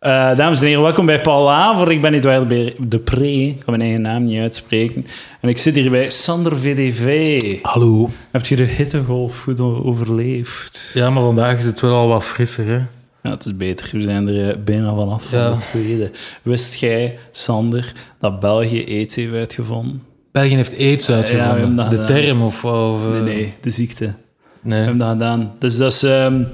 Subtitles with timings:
[0.00, 1.90] Uh, dames en heren, welkom bij Palaver.
[1.90, 2.48] Ik ben Edouard
[2.90, 3.30] de Pre.
[3.30, 5.06] Ik kan mijn eigen naam niet uitspreken.
[5.40, 7.58] En ik zit hier bij Sander VDV.
[7.62, 8.10] Hallo.
[8.30, 10.90] Heb je de hittegolf goed overleefd?
[10.94, 12.78] Ja, maar vandaag is het wel al wat frisser, hè?
[13.22, 13.88] Ja, het is beter.
[13.92, 15.50] We zijn er eh, bijna vanaf ja.
[15.50, 16.10] van tweede.
[16.42, 20.02] Wist jij, Sander, dat België aids heeft uitgevonden?
[20.32, 21.84] België heeft aids uitgevonden?
[21.84, 23.08] Ja, de term of, of...
[23.08, 24.04] Nee, nee, de ziekte.
[24.04, 24.78] Nee.
[24.78, 25.54] We hebben dat gedaan.
[25.58, 26.02] Dus dat is...
[26.02, 26.46] Um,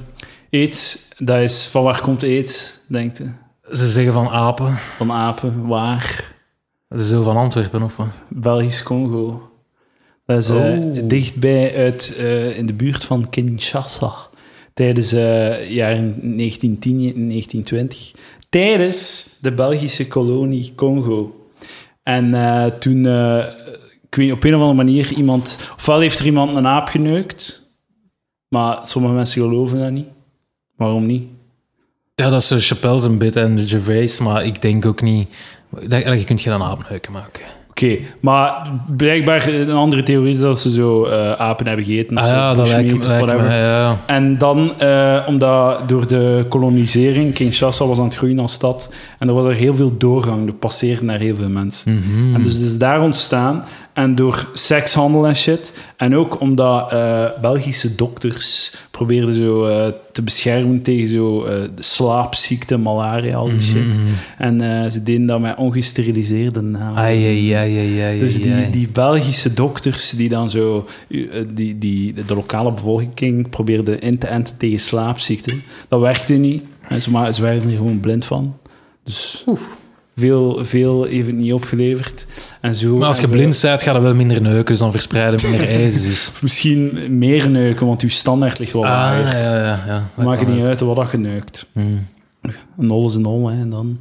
[0.53, 1.67] aids, dat is...
[1.67, 3.33] Van waar komt aids, denkt u?
[3.71, 4.75] Ze zeggen van apen.
[4.77, 6.35] Van apen, waar?
[6.89, 8.07] Dat is zo van Antwerpen, of wat?
[8.29, 9.51] Belgisch Congo.
[10.27, 14.13] Dat is uh, dichtbij uit, uh, in de buurt van Kinshasa.
[14.75, 18.13] Tijdens uh, jaren 1910 en 1920.
[18.49, 21.49] Tijdens de Belgische kolonie Congo.
[22.03, 22.31] En
[22.79, 23.07] toen,
[24.09, 25.71] ik weet op een of andere manier, iemand...
[25.77, 27.63] Ofwel heeft er iemand een aap geneukt,
[28.49, 30.09] maar sommige mensen geloven dat niet.
[30.77, 31.25] Waarom niet?
[32.15, 35.29] Ja, dat is zo Chappelle's een bit en de Gervais, maar ik denk ook niet...
[35.87, 37.43] Dat, je kunt geen apenhuiken maken.
[37.71, 42.17] Oké, maar blijkbaar een andere theorie is dat ze zo uh, apen hebben gegeten.
[42.17, 44.01] Ah, ja, dat lijkt, lijkt me, ja.
[44.07, 49.29] En dan, uh, omdat door de kolonisering, Kinshasa was aan het groeien als stad, en
[49.29, 51.93] er was er heel veel doorgang, er passeerden naar heel veel mensen.
[51.93, 52.35] Mm -hmm.
[52.35, 53.65] En dus het is daar ontstaan.
[53.93, 55.79] En door sekshandel en shit.
[55.97, 62.77] En ook omdat uh, Belgische dokters probeerden zo uh, te beschermen tegen zo uh, slaapziekte,
[62.77, 63.85] malaria, al die mhm, shit.
[63.85, 64.61] Mm -hmm.
[64.61, 66.97] En ze deden dat met ongesteriliseerde namen.
[66.97, 70.87] Ai, ai, ai, dus die, die Belgische dokters die dan zo
[71.55, 75.55] die, die, de lokale bevolking probeerden in te enten tegen slaapziekte,
[75.89, 76.63] dat werkte niet.
[76.89, 78.57] En ze, maar, ze werden er gewoon blind van.
[79.05, 79.43] Dus...
[79.47, 79.81] Oef
[80.23, 82.27] veel, veel even niet opgeleverd.
[82.61, 85.51] En zo, maar als je blind bent, gaat er wel minder neuken, dus dan verspreiden
[85.51, 86.03] minder ijs.
[86.03, 86.33] Dus.
[86.41, 90.09] Misschien meer neuken, want je standaard ligt wel ah, Ja, ja, ja.
[90.15, 91.67] Maakt het niet uit wat dat geneukt.
[91.73, 92.07] Hmm.
[92.43, 93.99] Een nul is een nul, hè, en dan...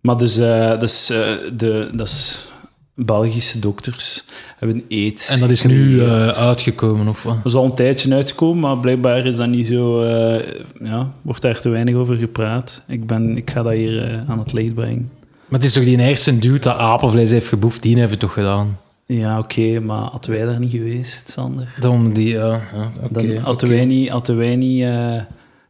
[0.00, 1.18] Maar dus, uh, dus uh,
[1.56, 2.46] de, dat is
[2.94, 4.24] Belgische dokters
[4.58, 5.28] hebben aids.
[5.28, 7.34] En dat is nu uh, uitgekomen, of wat?
[7.36, 10.02] Dat is al een tijdje uitgekomen, maar blijkbaar is dat niet zo...
[10.02, 10.40] Uh,
[10.82, 12.82] ja, wordt daar te weinig over gepraat.
[12.88, 15.10] Ik, ben, ik ga dat hier uh, aan het licht brengen.
[15.52, 18.32] Maar het is toch die eerste dude dat apenvlees heeft geboefd, die heeft het toch
[18.32, 18.78] gedaan?
[19.06, 21.74] Ja, oké, okay, maar hadden wij daar niet geweest, Sander?
[21.80, 23.20] Dan die, ja, ja oké.
[23.20, 23.68] Okay, hadden, okay.
[23.68, 24.82] wij niet, hadden wij niet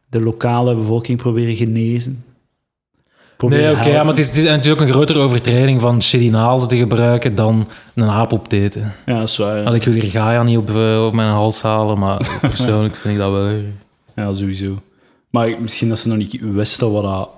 [0.09, 2.23] de lokale bevolking proberen genezen?
[3.37, 6.77] Nee, oké, maar het is, het is, natuurlijk ook een grotere overtreding van chedinaalde te
[6.77, 8.93] gebruiken dan een aap op te eten.
[9.05, 9.63] Ja, dat is waar.
[9.63, 13.19] Al, ik wil Gaia niet op, uh, op mijn hals halen, maar persoonlijk vind ik
[13.19, 13.49] dat wel...
[14.15, 14.81] Ja, sowieso.
[15.29, 17.29] Maar misschien dat ze nog niet wisten wat dat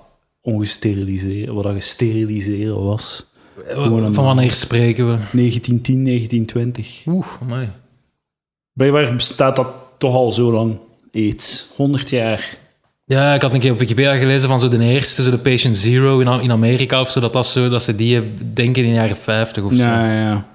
[0.46, 3.24] ongesteriliseren, wat dat gesteriliseren was.
[3.66, 5.16] Gewoon van wanneer spreken we?
[5.32, 7.06] 1910, 1920.
[7.06, 7.68] Oeh, mooi.
[8.72, 9.68] Blijkbaar bestaat dat
[9.98, 10.78] toch al zo lang.
[11.12, 11.72] Aids.
[11.76, 12.58] 100 jaar.
[13.04, 15.76] Ja, ik had een keer op Wikipedia gelezen van zo de eerste, zo de Patient
[15.76, 18.94] Zero in, in Amerika of zo, dat, dat, zo, dat ze die denken in de
[18.94, 19.76] jaren 50 of zo.
[19.76, 20.46] Ja, ja.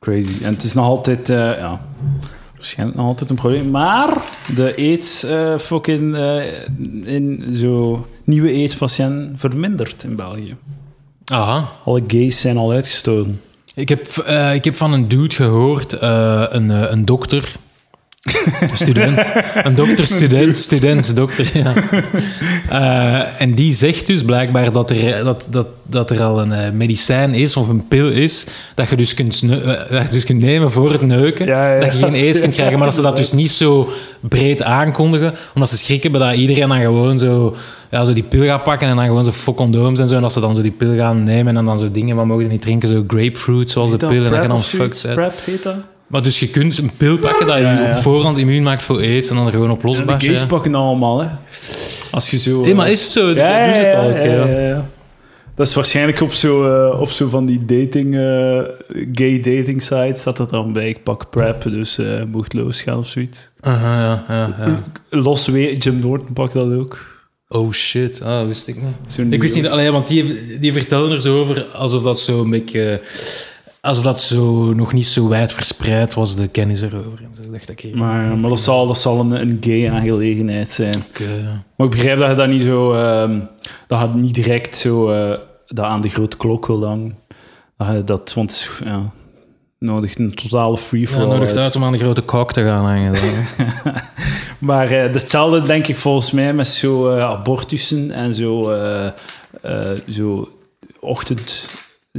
[0.00, 0.44] Crazy.
[0.44, 1.86] En het is nog altijd, uh, ja,
[2.66, 3.70] waarschijnlijk nog altijd een probleem.
[3.70, 4.22] Maar
[4.54, 6.44] de AIDS uh, fucking uh,
[7.04, 10.56] in zo nieuwe AIDS-patiënten vermindert in België.
[11.24, 11.68] Aha.
[11.84, 13.40] Alle gays zijn al uitgestoten.
[13.74, 14.06] Ik heb,
[14.54, 17.52] ik heb van een dude gehoord, een, een dokter
[18.72, 19.32] student.
[19.62, 21.74] Een dokter, student, student, dokter, ja.
[22.72, 26.70] Uh, en die zegt dus blijkbaar dat er, dat, dat, dat er al een uh,
[26.72, 29.50] medicijn is, of een pil is, dat je dus kunt, uh,
[29.90, 31.46] dat je dus kunt nemen voor het neuken.
[31.46, 31.80] Ja, ja.
[31.80, 33.88] Dat je geen aids kunt krijgen, maar dat ze dat dus niet zo
[34.20, 37.56] breed aankondigen, omdat ze schrikken hebben dat iedereen dan gewoon zo,
[37.90, 40.22] ja, zo die pil gaat pakken en dan gewoon zo fuck condooms en zo, en
[40.22, 42.62] dat ze dan zo die pil gaan nemen en dan zo dingen, maar mogen niet
[42.62, 45.76] drinken, zo grapefruit zoals de pil, en dat je dan fucked Prep heet dat?
[46.06, 47.90] Maar dus je kunt een pil pakken dat je ja, ja.
[47.90, 49.86] op voorhand immuun maakt voor aids en dan er gewoon op.
[49.86, 51.28] Ja, de gays pakken allemaal, hè.
[52.10, 52.60] Als je zo...
[52.60, 53.28] Nee, maar is het zo?
[53.28, 54.88] Ja, dat het al, ja,
[55.54, 58.60] Dat is waarschijnlijk op zo, uh, op zo van die dating, uh,
[59.12, 63.06] gay dating sites, dat dat dan bij ik pak prep, dus uh, mocht gaan of
[63.06, 63.50] zoiets.
[63.60, 64.82] Aha, ja, ja, ja.
[65.10, 67.14] Los weer, Jim Norton pakt dat ook.
[67.48, 69.32] Oh shit, ah, wist ik niet.
[69.32, 72.50] Ik wist niet, alleen, want die, die vertellen er zo over alsof dat zo een
[72.50, 73.00] beetje
[73.86, 77.20] alsof dat zo nog niet zo wijd verspreid was, de kennis erover.
[77.42, 81.04] zo dacht ik maar, maar dat zal, dat zal een, een gay aangelegenheid zijn.
[81.08, 81.64] Okay, ja.
[81.76, 82.94] Maar ik begrijp dat je dat niet zo...
[82.94, 83.40] Uh,
[83.86, 85.12] dat je niet direct zo...
[85.12, 85.34] Uh,
[85.66, 87.18] dat aan de grote klok wil hangen.
[87.76, 88.34] Dat je dat...
[88.34, 89.02] Want ja,
[89.78, 92.84] nodig een totale free for Ja, nodig uit om aan de grote kok te gaan
[92.84, 93.14] hangen.
[94.58, 98.74] maar uh, hetzelfde denk ik volgens mij met zo abortussen en zo...
[100.08, 100.48] Zo
[101.00, 101.68] ochtend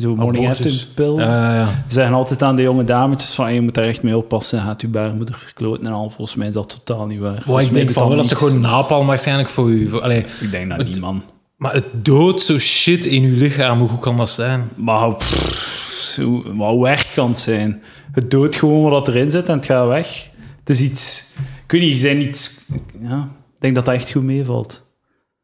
[0.01, 1.15] Zo'n morning after pill.
[1.15, 1.65] Ja, ja.
[1.65, 4.81] Ze zeggen altijd aan de jonge dametjes van, je moet daar echt mee oppassen, gaat
[4.81, 6.09] uw baarmoeder verkloten en al.
[6.09, 7.33] Volgens mij is dat totaal niet waar.
[7.33, 9.89] Wat Volgens ik mij denk van wel, dat is toch gewoon napalm waarschijnlijk voor u.
[9.89, 11.23] Voor, allee, Ik denk dat niet, man.
[11.55, 14.69] maar het doodt zo shit in uw lichaam, hoe kan dat zijn?
[14.75, 17.81] Maar pff, zo, wat hoe erg kan het zijn?
[18.11, 20.29] Het doodt gewoon wat erin zit en het gaat weg.
[20.59, 21.33] Het is iets...
[21.65, 22.65] Ik weet niet, je zijn iets...
[23.01, 24.85] Ja, ik denk dat dat echt goed meevalt.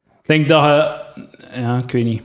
[0.05, 1.01] Ik denk dat je...
[1.55, 2.21] Ja, ik weet niet.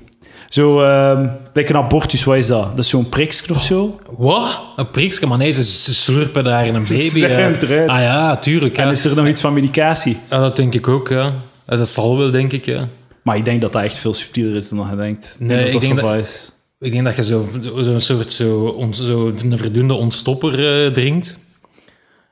[0.48, 2.62] Zo, ehm like een abortus, wat is dat?
[2.76, 3.98] Dat is zo'n priksje of zo?
[4.16, 4.60] Wat?
[4.76, 5.26] Een priksje?
[5.26, 7.24] Maar nee, ze, ze slurpen daar in een baby.
[7.24, 7.46] Eh.
[7.62, 7.88] eruit.
[7.88, 8.76] Ah ja, tuurlijk.
[8.76, 8.82] Ja.
[8.84, 10.16] En is er nog iets van medicatie?
[10.30, 11.32] Ja, dat denk ik ook, ja.
[11.66, 12.88] Ja, Dat zal wel, denk ik, ja.
[13.22, 15.36] Maar ik denk dat dat echt veel subtieler is dan je denkt.
[15.38, 16.50] Nee, dat ik dat denk dat- is.
[16.80, 20.92] Ik denk dat je zo'n zo zo'n soort zo, on, zo een verdoende ontstopper eh,
[20.92, 21.38] drinkt.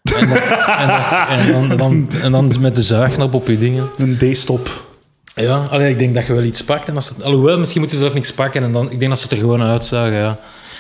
[0.03, 0.39] En, dat-
[0.79, 3.89] en, dat- en, dan, dan, en dan met de zuignap op je dingen.
[3.99, 4.86] Een D-stop.
[5.41, 6.89] Ja, allee, ik denk dat je wel iets pakt.
[6.89, 8.63] En als het, alhoewel, misschien moeten ze zelf niks pakken.
[8.63, 10.39] En dan, ik denk dat ze het er gewoon uitzagen, ja.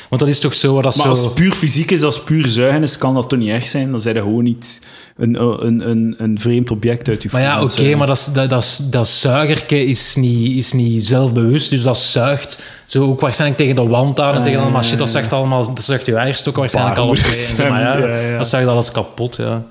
[0.08, 0.74] Want dat is toch zo...
[0.82, 1.08] Dat Maar zo...
[1.08, 3.68] als het puur fysiek is, als het puur zuigen is, kan dat toch niet echt
[3.68, 3.90] zijn?
[3.90, 4.80] Dan zijn er gewoon niet
[5.16, 8.80] een, een, een, een vreemd object uit je Maar ja, oké, maar dat, dat, dat,
[8.90, 13.86] dat zuigerke is niet, is niet zelfbewust, dus dat zuigt zo ook waarschijnlijk tegen de
[13.86, 14.98] wand aan en tegen allemaal shit.
[14.98, 17.68] Dat zuigt allemaal, dat zuigt je eierstokken waarschijnlijk alles mee.
[17.68, 18.38] Maar ja.
[18.38, 19.64] dat zuigt alles kapot, ja.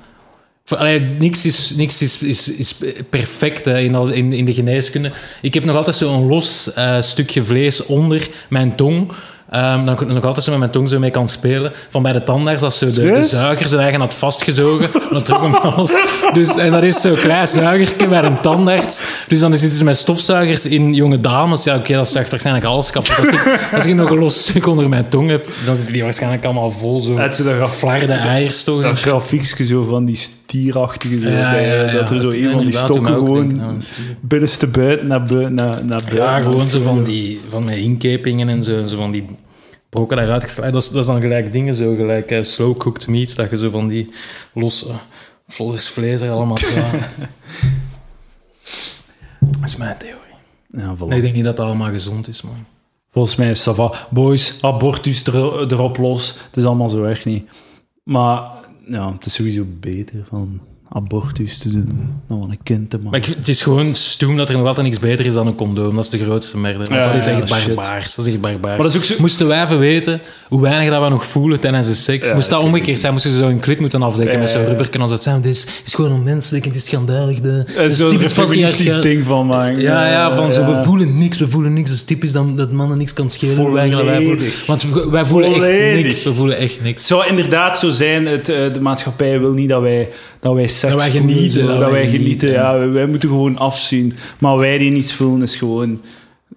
[0.74, 2.76] Allee, niks is, niks is, is, is
[3.10, 5.12] perfect hè, in, al- in, in de geneeskunde.
[5.42, 9.12] Ik heb nog altijd zo'n los eh, stukje vlees onder mijn tong.
[9.50, 11.72] Ehm dan ik nog altijd zo met mijn tong zo mee kan spelen.
[11.90, 14.90] Van bij de tandarts, dat zo de, de zuiger zijn eigen had vastgezogen.
[14.94, 15.94] en dat hem alles.
[16.34, 19.02] Dus, en dat is zo'n klein zuigertje bij een tandarts.
[19.28, 21.64] Dus dan zitten ze met stofzuigers in jonge dames.
[21.64, 23.18] Ja, oké, dat zuigt waarschijnlijk alles kapot.
[23.20, 26.04] Als ik, als ik nog een los stuk onder mijn tong heb, dan zitten die
[26.04, 27.18] waarschijnlijk allemaal vol zo
[27.68, 28.84] flarde eierstokken.
[28.90, 30.16] Dat grafiekje zo van die
[30.56, 31.92] stierachtige, zo, Ja, dat, ja, ja.
[31.92, 33.78] dat er zo een van die stokken gewoon denk nou,
[34.22, 36.16] binnenste buiten naar, bui- naar, naar buiten.
[36.16, 39.26] Ja, gewoon zo van die van mijn inkepingen en zo, zo van die
[39.90, 40.74] brokken daaruit geslagen.
[40.74, 43.70] Dat is, dat is dan gelijk dingen, zo gelijk eh, slow-cooked meat, dat je zo
[43.70, 44.10] van die
[44.54, 44.86] losse
[45.48, 46.68] vlodders vlees er allemaal zo.
[49.40, 50.20] dat is mijn theorie.
[50.72, 51.08] Ja, voilà.
[51.08, 52.66] Nee, ik denk niet dat dat allemaal gezond is, man.
[53.12, 53.94] Volgens mij is het ça va.
[54.10, 56.28] Boys, abortus er, erop los.
[56.28, 57.50] Het is allemaal zo erg niet.
[58.04, 58.42] Maar
[58.88, 60.62] ja, het is sowieso beter van
[60.96, 61.90] abortus te doen
[62.28, 63.30] van een kind te Maar maken.
[63.32, 65.96] ik, het is gewoon stoem dat er nog altijd niks beter is dan een condoom.
[65.96, 66.86] Dat is de grootste merde.
[66.90, 68.16] Ja, dat is echt barbaars.
[68.16, 68.62] Dat is echt barbaars.
[68.78, 71.60] Maar dat is ook zo- Moesten wij even weten hoe weinig dat we nog voelen
[71.60, 72.28] tijdens de seks.
[72.28, 74.66] Ja, Moest dat omgekeerd zijn, moesten ze zo een klit moeten afdekken Ja, met zo'n
[74.66, 75.42] rubberken als het zijn.
[75.42, 77.40] Dit is, is gewoon onmenselijk, het is schandalig.
[77.42, 79.82] De, Er is zo'n typisch feministisch ding van maken.
[79.82, 81.90] Ja, ja, van zo, we voelen niks, we voelen niks.
[81.90, 83.72] Dat is typisch dan, dat mannen niks kan schelen.
[83.74, 83.92] wij
[84.24, 84.50] voelen.
[84.68, 86.24] Want we- wij voelen echt niks.
[86.24, 87.08] We voelen echt Het niks.
[87.08, 90.10] zou inderdaad zo zijn, het, eh, de maatschappij wil niet dat wij,
[90.40, 92.50] dat wij seks Dat wij genieten, zo, dat dat, wij genieten.
[92.50, 94.14] Ja, wij, wij moeten gewoon afzien.
[94.40, 96.02] Maar wij die niets voelen, is gewoon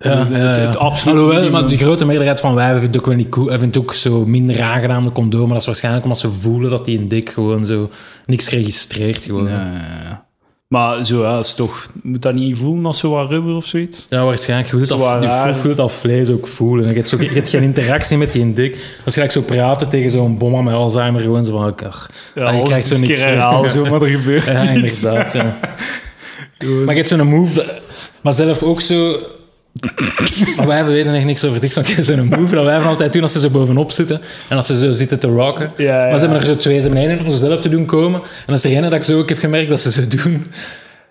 [0.01, 3.07] Ja, het, ja, het, het absoluut Alhoewel, maar de grote meerderheid van wij vindt ook
[3.07, 3.59] wel niet cool.
[3.59, 5.43] vindt ook zo minder aangenaam de condoom.
[5.43, 7.91] Maar dat is waarschijnlijk omdat ze voelen dat die een dik gewoon zo
[8.27, 9.25] niks registreert.
[9.25, 9.49] Gewoon.
[9.49, 10.28] Ja, ja, ja.
[10.69, 14.07] Maar zo, ja, is toch, moet dat niet voelen als zo wat rubber of zoiets?
[14.11, 14.71] Ja, waarschijnlijk.
[14.71, 15.57] Je voelt dat, je raar.
[15.57, 16.89] voelt dat vlees ook voelen.
[16.89, 18.75] Je hebt, zo, je hebt geen interactie met die dik.
[19.05, 21.21] Is gelijk zo praten tegen zo'n bomma met Alzheimer.
[21.21, 23.25] Gewoon zo van, ach, Ja, ah, je alles krijgt zo niks.
[23.25, 25.33] herhaal, zo, maar er gebeurt Ja, inderdaad.
[25.33, 25.59] Ja.
[26.59, 27.81] Maar je hebt zo'n move,
[28.21, 29.19] maar zelf ook zo...
[30.57, 33.33] Maar wij weten echt niks over hebt zo'n move dat wij van altijd doen als
[33.33, 35.73] ze zo bovenop zitten en als ze zo zitten te rocken.
[35.77, 36.09] Ja, ja.
[36.09, 38.21] Maar ze hebben er zo twee, ze hebben één om zo zelf te doen komen.
[38.21, 40.47] En dat is ene dat ik zo ook heb gemerkt dat ze zo doen.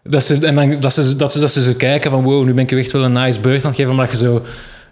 [0.03, 2.53] Dat ze, en dan, dat, ze, dat, ze, dat ze zo kijken van wow, nu
[2.53, 4.45] ben ik je echt wel een nice beurt aan het geven, omdat je zo...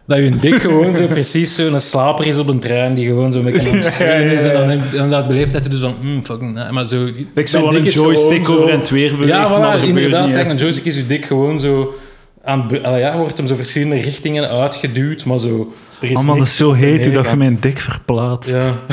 [0.08, 3.42] Dat je dik gewoon zo precies zo'n slaper is op een trein die gewoon zo
[3.42, 4.44] met een aan het schudden is.
[4.44, 7.06] En dan, en dan dat beleefdheid doen van, mm, fucking, maar zo...
[7.36, 10.32] Ik zo mijn wel een joystick over en weer beweegt, Ja, maar voilà, er inderdaad.
[10.32, 11.96] Kijk, een joystick is je dik gewoon zo...
[12.46, 15.74] Aan, ja, wordt hem zo verschillende richtingen uitgeduwd, maar zo...
[16.02, 18.52] Er is Oh, man, dat is zo heet hoe dat je mijn dik verplaatst.
[18.54, 18.74] Ja,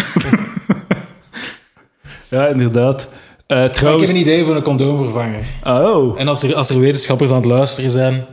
[2.28, 2.47] Ja.
[2.47, 3.09] inderdaad.
[3.47, 4.06] Eh, Maar ik trouwens...
[4.06, 5.42] heb een idee voor een condoomvervanger.
[5.64, 6.21] Oh.
[6.21, 8.25] En als er, als er wetenschappers aan het luisteren zijn...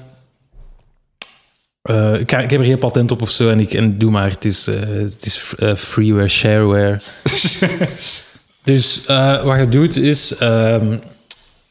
[1.82, 4.30] eh, ik, heb er geen patent op of zo, en, ik, en doe maar.
[4.30, 7.00] Het is, eh, het is eh, freeware, shareware.
[8.64, 10.36] Dus eh, wat je doet is...
[10.38, 10.98] ehm,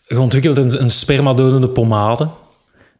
[0.06, 2.28] je ontwikkelt een, een spermadodende pomade.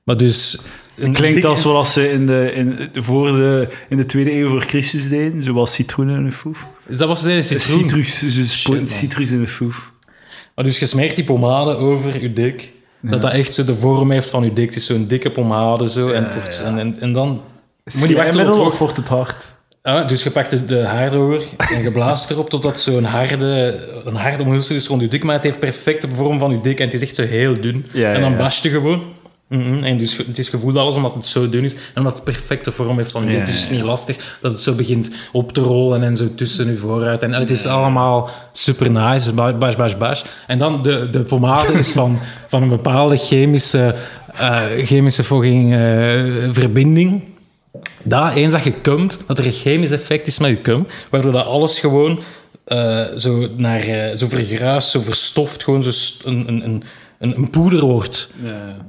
[0.08, 0.58] Maar dus...
[0.96, 4.60] Een Klinkt als zoals ze in de, in, voor de, in de tweede eeuw voor
[4.60, 6.66] Christus deden, zoals citroen in een foef.
[6.86, 7.80] Dat was de citroen.
[7.80, 8.86] Citrus, dus Shit, man.
[8.86, 9.92] citrus in een foef.
[10.54, 12.72] Maar dus je smeert die pomade over je dik.
[13.00, 14.66] Dat dat echt zo de vorm heeft van je dik.
[14.66, 16.10] Het is zo'n dikke pomade zo.
[16.10, 17.40] en, het en, en, en dan...
[17.98, 19.54] Moet je wachten tot het of wordt het hard?
[19.82, 21.42] Ah, dus je pakt de, de haardroger
[21.74, 25.24] en je blaast erop totdat zo'n harde, een harde omhulsel is rond je dik.
[25.24, 27.60] Maar het heeft perfect de vorm van je dik en het is echt zo heel
[27.60, 27.86] dun.
[27.92, 28.36] Ja, en dan ja, ja.
[28.36, 29.02] blast je gewoon.
[29.48, 32.24] Mhm, En dus, het is gevoeld alles omdat het zo dun is en omdat het
[32.24, 33.24] perfecte vorm heeft van.
[33.30, 36.34] Ja, het is dus niet lastig dat het zo begint op te rollen en zo
[36.34, 37.22] tussen je vooruit.
[37.22, 40.22] En het is allemaal super nice, ba- bash, bash, bash.
[40.46, 43.94] En dan de, de pomade is van, van een bepaalde chemische,
[44.34, 47.22] eh, chemische eh, verbinding.
[48.02, 51.32] Dat, eens dat je kumt, dat er een chemisch effect is met je cum, waardoor
[51.32, 52.20] dat alles gewoon
[52.64, 55.90] eh, zo, naar, zo vergruist, zo verstoft, gewoon zo
[56.24, 56.82] een, een, een,
[57.18, 58.30] een, een poeder wordt.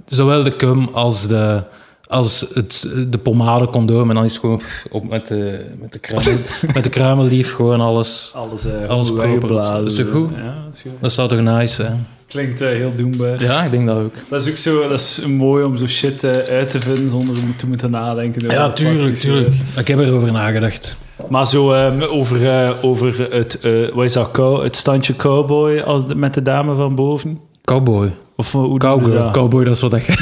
[0.05, 1.63] Zowel de cum als de,
[2.07, 4.09] als het, de pomade condoom.
[4.09, 6.33] En dan is het gewoon op met, de, met, de kruimel,
[6.73, 8.33] met de kruimeldief gewoon alles.
[8.35, 9.85] Alles, uh, Alles proper.
[9.85, 10.29] Is dat goed?
[10.35, 10.91] Ja, dat is goed.
[11.01, 12.07] Dat zou toch nice zijn?
[12.27, 13.43] Klinkt eh, heel doenbaar.
[13.43, 14.13] Ja, ik denk dat ook.
[14.29, 17.35] Dat is ook zo, dat is mooi om zo shit eh, uit te vinden zonder
[17.57, 18.49] te moeten nadenken.
[18.49, 19.53] Ja, tuurlijk, tuurlijk.
[19.77, 20.97] Ik heb erover nagedacht.
[21.29, 23.59] Maar zo ehm, over, over het,
[23.93, 27.39] wat is dat, het standje cowboy als met de dame van boven?
[27.69, 28.11] Cowboy.
[28.35, 29.23] Of eh, hoe Cowgirl.
[29.23, 29.31] dat?
[29.31, 30.13] Cowboy, dat is wat dat je...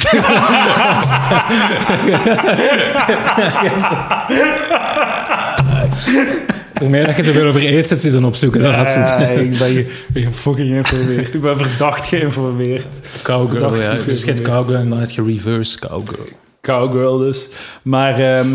[6.79, 8.61] Hoe meer dat je zoveel over aids zit, is een opzoeken.
[8.61, 8.99] Dat laatste.
[8.99, 11.33] Ja, ik ben, ben fucking geïnformeerd.
[11.33, 13.01] Ik ben verdacht geïnformeerd.
[13.23, 14.05] Cowgirl, Verdacht ja.
[14.05, 16.27] Dus je cowgirl en dan heb je reverse cowgirl.
[16.61, 17.49] Cowgirl dus.
[17.81, 18.47] Maar ehm,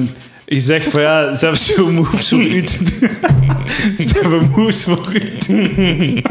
[0.46, 3.10] je zegt van ja, ze hebben zo moves voor u te doen.
[4.08, 6.22] ze hebben moves voor u te doen.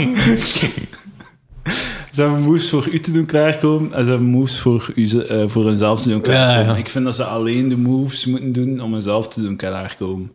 [2.11, 5.43] Ze hebben moves voor u te doen klaarkomen en ze hebben moves voor, u, eh,
[5.47, 6.65] voor hunzelf te doen klaarkomen.
[6.65, 6.77] Ja, ja.
[6.77, 10.31] Ik vind dat ze alleen de moves moeten doen om hunzelf te doen klaarkomen.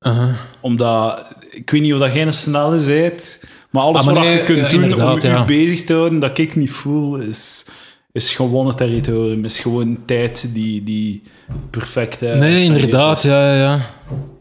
[0.00, 0.34] Uh-huh.
[0.60, 4.36] Omdat, ik weet niet of dat geen snelle bent, maar alles Ah, maar wat nee,
[4.36, 7.64] je kunt ja, doen om je bezig te houden, dat ik niet voel, is,
[8.12, 9.44] is gewonnen territorium.
[9.44, 11.22] Is gewoon tijd die, die
[11.70, 13.24] perfect eh, Nee, inderdaad, is.
[13.24, 13.80] ja, ja, ja.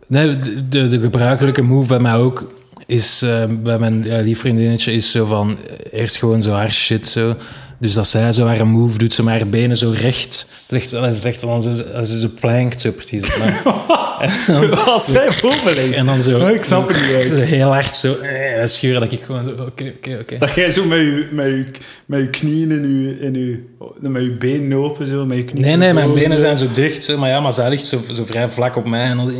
[0.08, 2.51] Nee, de, de, de gebruikelijke move bij mij ook
[2.86, 5.58] is, eh, bij mijn ja, vriendinnetje, is zo van,
[5.92, 7.36] eerst gewoon zo haar shit zo.
[7.84, 10.48] Dus dat zij zo haar move doet, ze met haar benen zo recht.
[10.68, 13.38] Ligt, dat is echt dan zo, als ze zo plankt, zo precies.
[13.38, 13.62] Maar,
[14.86, 15.30] Als zij
[15.66, 15.94] liggen.
[15.94, 16.38] en dan zo...
[16.38, 17.38] Ja, ik snap het niet uit.
[17.50, 20.38] Heel hard zo eh, schuren, dat ik gewoon zo, oké, oké, oké.
[20.38, 21.66] Dat jij zo met je, met je,
[22.06, 23.63] met je knieën in je, in je,
[24.10, 26.66] met je benen open, zo, met je knieën Nee, nee, mijn boven, benen zijn zo
[26.74, 29.04] dicht, zo, maar ja, maar zij ligt zo, zo vrij vlak op mij.
[29.06, 29.32] En, dan,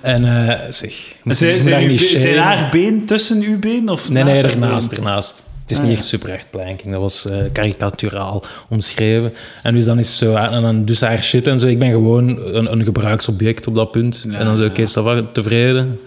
[0.00, 3.88] en eh, zeg, Zijn, zijn, be- zijn haar been tussen uw been?
[3.88, 4.50] Of Nee, naast nee,
[4.98, 5.42] ernaast.
[5.66, 5.98] Het is Ah, niet ja.
[5.98, 6.92] echt super echt planking.
[6.92, 9.32] Dat was eh karikaturaal omschreven.
[9.62, 11.66] En dus dan is zo, en dan dus haar shit en zo.
[11.66, 14.24] Ik ben gewoon een, een gebruiksobject op dat punt.
[14.30, 15.98] Ja, en dan zo, oké, va, tevreden.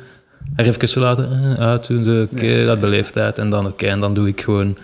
[0.55, 2.27] Haar even zo laten eh, uitdoen.
[2.33, 3.37] Oké, dat beleefdheid.
[3.37, 4.77] En dan oké, en dan doe ik gewoon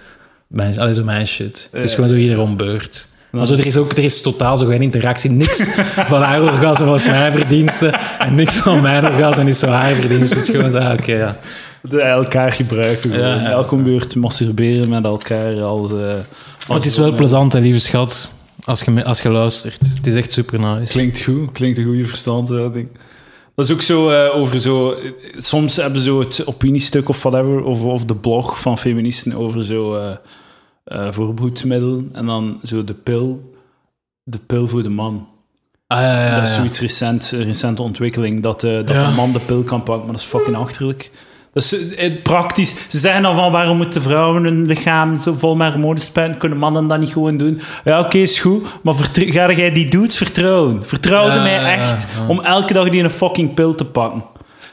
[0.47, 1.69] mijn, allee, zo mijn shit.
[1.71, 3.07] Het is gewoon zo ieder om beurt.
[3.31, 5.31] Maar zo, er, is ook, er is totaal zo geen interactie.
[5.31, 5.69] Niks
[6.11, 7.93] van haar orgasme was mijn verdienste.
[8.19, 10.35] En niks van mijn orgasme is zo haar verdienste.
[10.35, 11.37] Het is gewoon zo, ah, oké, ja.
[11.89, 13.11] De elkaar gebruiken.
[13.11, 13.49] Ja, ja.
[13.49, 15.61] Elke beurt masturberen met elkaar.
[15.61, 16.17] Als, eh, Maar
[16.67, 18.31] als het is wel plezant, hè, lieve schat,
[18.63, 19.79] als je, als je luistert.
[19.95, 20.91] Het is echt super nice.
[20.93, 21.51] Klinkt goed.
[21.51, 22.87] Klinkt een goede verstandhouding.
[23.55, 24.91] Dat is ook zo eh, over zo...
[24.91, 29.33] eh, Soms hebben ze zo het opiniestuk of whatever, of, of de blog van feministen
[29.35, 30.11] over zo eh
[30.85, 32.09] eh, voorbehoedsmiddelen.
[32.13, 33.53] En dan zo de pil.
[34.23, 35.27] De pil voor de man.
[35.87, 36.55] Ah, ja, ja, dat is ja.
[36.57, 39.09] zoiets recent, een recente ontwikkeling, dat, eh, dat Ja.
[39.09, 41.11] de man de pil kan pakken, maar dat is fucking achterlijk.
[41.55, 42.75] Is eh, praktisch.
[42.89, 46.37] Ze zeggen dan van, waarom moeten vrouwen hun lichaam zo vol met hormonen spenden?
[46.37, 47.61] Kunnen mannen dat niet gewoon doen?
[47.83, 50.85] Ja, oké, is goed, maar ga jij die dudes vertrouwen?
[50.85, 52.27] Vertrouw Ja, mij ja, echt ja.
[52.27, 54.23] om elke dag die een fucking pil te pakken.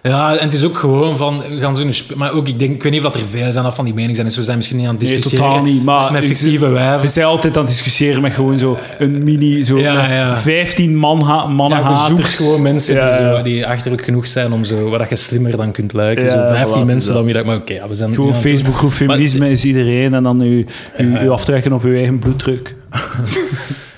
[0.03, 2.93] Ja, en het is ook gewoon van, gaan ze maar ook, ik denk, ik weet
[2.93, 4.79] niet of dat er veel zijn dat van die mening zijn, dus we zijn misschien
[4.79, 5.47] niet aan het Nee, discussiëren.
[5.49, 7.11] totaal niet, maar met fictieve We wijven.
[7.11, 10.37] zijn altijd aan het discussiëren met gewoon zo een mini, zo Ja, ja.
[10.37, 11.93] 15 man ha Ja,
[12.37, 15.73] gewoon mensen Ja, die, zo, die achterlijk genoeg zijn om zo, waar je slimmer dan
[15.73, 16.25] kunt lijken.
[16.25, 17.25] Ja, zo 15 voilà, mensen dat.
[17.25, 20.67] dan dat, maar oké, we zijn Gewoon Facebookgroep feminisme is iedereen en dan u,
[20.99, 22.75] u, u aftrekken op uw eigen bloeddruk.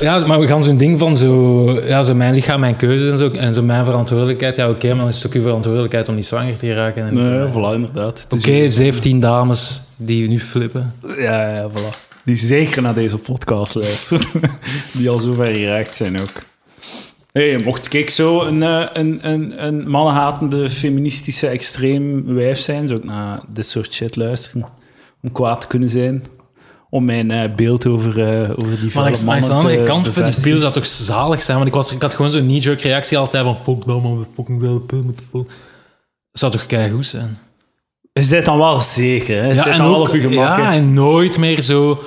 [0.00, 3.18] Ja, maar we gaan zo'n ding van zo, ja, zo mijn lichaam, mijn keuzes en
[3.18, 4.56] zo, en zo mijn verantwoordelijkheid.
[4.56, 7.06] Ja, oké, maar dan is het ook uw verantwoordelijkheid om niet zwanger te geraken.
[7.06, 8.26] En, Nee, Oké, voilà, inderdaad.
[8.30, 10.94] Is 17 dames die nu flippen.
[11.18, 12.08] Ja, ja, voilà.
[12.24, 14.26] Die zeker naar deze podcast luisteren.
[14.92, 16.32] Die al zo ver geraakt zijn ook.
[17.32, 22.98] Hey, mocht ik zo een, eh, een, een, een mannenhatende, feministische, extreem wijf zijn, zou
[22.98, 24.66] ik naar dit soort shit luisteren.
[25.22, 26.24] Om kwaad te kunnen zijn.
[26.90, 30.24] Om mijn eh, beeld over, eh, over die Maar langs de andere te kant, voor
[30.24, 31.56] die pil zou toch zalig zijn?
[31.56, 34.60] Want ik, was, ik had gewoon zo'n knee-jerk reactie altijd van fuck dat man, fucking
[34.60, 35.04] wel pil.
[35.32, 35.46] Dat
[36.32, 37.38] zou toch keigoed zijn?
[38.12, 39.48] Je zit dan wel zeker, hè?
[39.48, 40.58] Je dan op je gemak.
[40.58, 42.02] ja, en nooit meer zo...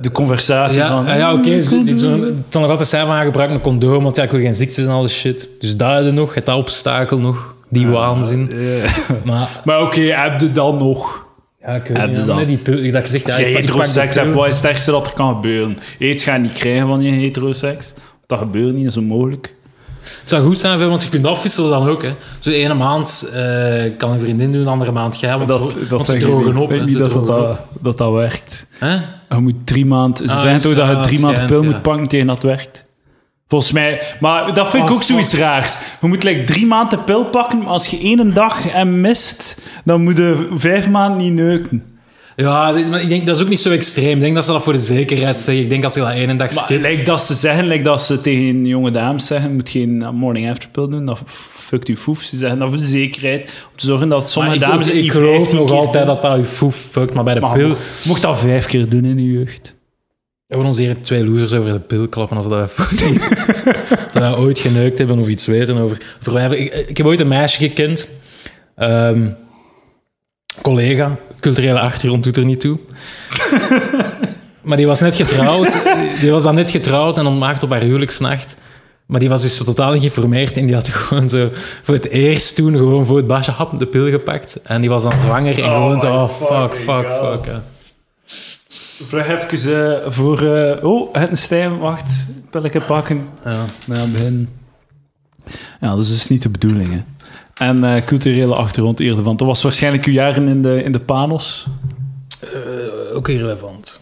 [0.00, 1.06] De conversatie Ja, van...
[1.06, 1.50] ja, ja oké.
[1.50, 2.00] het
[2.48, 4.84] kan nog altijd zijn van, ja, gebruik een condoom, want ja, ik wil geen ziektes
[4.84, 5.48] en al die shit.
[5.58, 8.50] Dus daar heb je nog, het obstakel nog, die waanzin.
[8.54, 8.90] Ja.
[9.24, 11.23] Maar Maar oké, heb je dan nog...
[11.66, 12.26] Ja, ik weet niet.
[12.26, 12.46] dat?
[12.46, 15.12] die pil, dat ik zeg, Als je heteroseks hebt, wat is het ergste dat er
[15.12, 15.78] kan gebeuren?
[16.00, 17.94] Aids ga je niet krijgen van je heteroseks.
[18.26, 19.54] Dat gebeurt niet, dat is onmogelijk.
[20.00, 22.02] Het zou goed zijn, veel, want je kunt afwisselen dan ook.
[22.02, 22.14] Hè.
[22.38, 26.06] Zo ene maand eh, kan een vriendin doen, de andere maand jij, want, ze- want
[26.06, 26.62] ze drogen op.
[26.64, 28.66] Ik hè, denk niet dat dat, drogen dat, dat dat werkt.
[29.28, 30.28] Je moet drie maanden...
[30.28, 31.70] Ze Ah, is- toch dat je ah, drie maanden pil ja.
[31.70, 32.83] moet pakken tegen dat werkt?
[33.54, 34.00] Volgens mij...
[34.20, 35.78] Maar dat vind ik Oh, ook zoiets raars.
[36.00, 40.02] Je moet like, drie maanden pil pakken, maar als je één dag en mist, dan
[40.02, 41.82] moet je vijf maanden niet neuken.
[42.36, 44.14] Ja, maar ik denk dat is ook niet zo extreem.
[44.14, 45.62] Ik denk dat ze dat voor de zekerheid zeggen.
[45.64, 48.20] Ik denk als je dat ene dag Maar lijkt dat ze zeggen, lijkt dat ze
[48.20, 51.20] tegen jonge dames zeggen, je moet geen morning after pill doen, dat
[51.52, 52.20] fuckt u foef.
[52.22, 55.36] Ze zeggen dat voor de zekerheid, om te zorgen dat sommige Maar dames ik, geloof
[55.36, 56.14] 15 nog altijd doen.
[56.14, 57.68] dat dat je foef fuckt, maar bij de Maar pil...
[57.68, 59.73] mo- mocht dat vijf keer doen in je jeugd.
[60.46, 62.84] We hebben ons hier twee losers over de pil klappen of dat we,
[64.12, 65.98] dat we ooit geneukt hebben of iets weten over,
[66.32, 66.60] wijven.
[66.60, 68.08] Ik, ik heb ooit een meisje gekend,
[68.76, 69.30] ehm,
[70.62, 72.78] collega, culturele achtergrond doet er niet toe.
[74.64, 75.82] maar die was net getrouwd.
[76.20, 78.56] Die was dan net getrouwd en ontmaagd op haar huwelijksnacht.
[79.06, 81.48] Maar die was dus totaal geïnformeerd en die had gewoon zo
[81.82, 84.60] voor het eerst toen gewoon voor het basje hap de pil gepakt.
[84.62, 87.38] En die was dan zwanger en Oh gewoon zo, oh fuck, fuck, God.
[87.38, 87.46] fuck.
[87.46, 87.62] ja.
[89.02, 90.42] Vlug even eh, voor...
[90.42, 92.26] eh, oh, het Stijn, wacht.
[92.50, 93.28] Pilletje pakken.
[93.44, 93.64] Ja.
[93.86, 94.48] Ja, begin.
[95.80, 97.02] Ja, dat is dus niet de bedoeling, hè.
[97.54, 99.36] En eh, culturele achtergrond eerder van.
[99.36, 101.66] Dat was waarschijnlijk uw jaren in de, in de Panos.
[102.40, 104.00] Eh, ook irrelevant.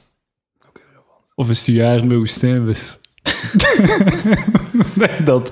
[1.34, 2.98] Of is het uw jaren bij Woestijnbus?
[4.94, 5.50] nee, dat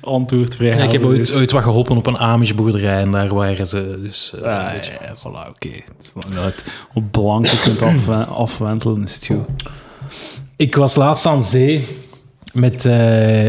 [0.00, 3.34] antwoord vrij Ja, ik heb ooit, ooit wat geholpen op een Amish boerderij en daar
[3.34, 4.32] waren ze dus...
[4.42, 5.68] eh, Ah, een beetje- ja, voilà, oké.
[5.68, 8.08] Je het op blanken kunt af,
[8.44, 9.46] afwentelen, is het goed.
[10.56, 11.86] Ik was laatst aan zee
[12.52, 12.92] met eh,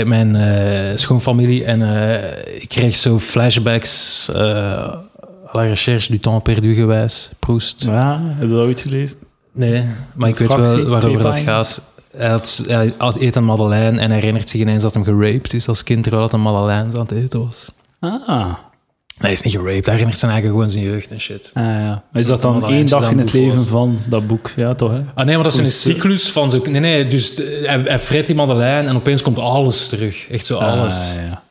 [0.05, 4.93] mijn eh, schoonfamilie en eh, ik kreeg zo flashbacks eh
[5.55, 7.31] à la recherche du temps perdu gewijs.
[7.39, 7.83] Proest.
[7.83, 9.17] Ja, heb je dat ooit gelezen?
[9.51, 9.83] Nee,
[10.13, 11.81] maar ik weet Fractie, wel waarover dat gaat.
[12.17, 15.83] Hij, had, hij eet een madeleine en herinnert zich ineens dat hem geraped is als
[15.83, 17.71] kind terwijl het een madeleine aan het eten was.
[17.99, 18.37] Ah.
[18.37, 18.55] Nee,
[19.17, 19.85] hij is niet geraped.
[19.85, 21.51] Hij herinnert zijn eigen gewoon zijn jeugd en shit.
[21.53, 22.03] Ah, ja.
[22.11, 23.65] Maar is dat Dat dan dat één dag in het leven was.
[23.67, 24.51] van dat boek?
[24.55, 25.01] Ja, toch, hè?
[25.13, 26.61] Ah nee, maar dat is een cyclus van zo...
[26.69, 30.27] Nee, nee, dus eh, hij, hij vreet die madeleine en opeens komt alles terug.
[30.29, 31.15] Echt zo alles.
[31.17, 31.41] Ah, ja.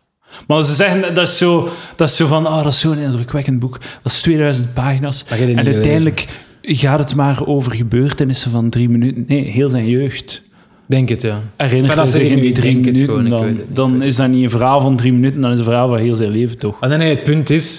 [0.46, 3.58] Maar ze zeggen, dat is zo, dat is zo van, ah, dat is zo'n indrukwekkend
[3.58, 3.78] boek.
[4.02, 5.24] Dat is 2000 pagina's.
[5.28, 6.26] En uiteindelijk
[6.62, 9.24] gaat het maar over gebeurtenissen van drie minuten.
[9.28, 10.42] Nee, heel zijn jeugd.
[10.86, 11.40] Denk het, ja.
[11.56, 13.30] Herinnert Maar hij dat zich in die nu, drie ik denk het minuten, gewoon, ik
[13.30, 13.76] dan, weet het niet.
[13.76, 15.98] dan is dat niet een verhaal van drie minuten, dan is het een verhaal van
[15.98, 16.80] heel zijn leven, toch?
[16.80, 17.78] Ah, nee, nee, het punt is...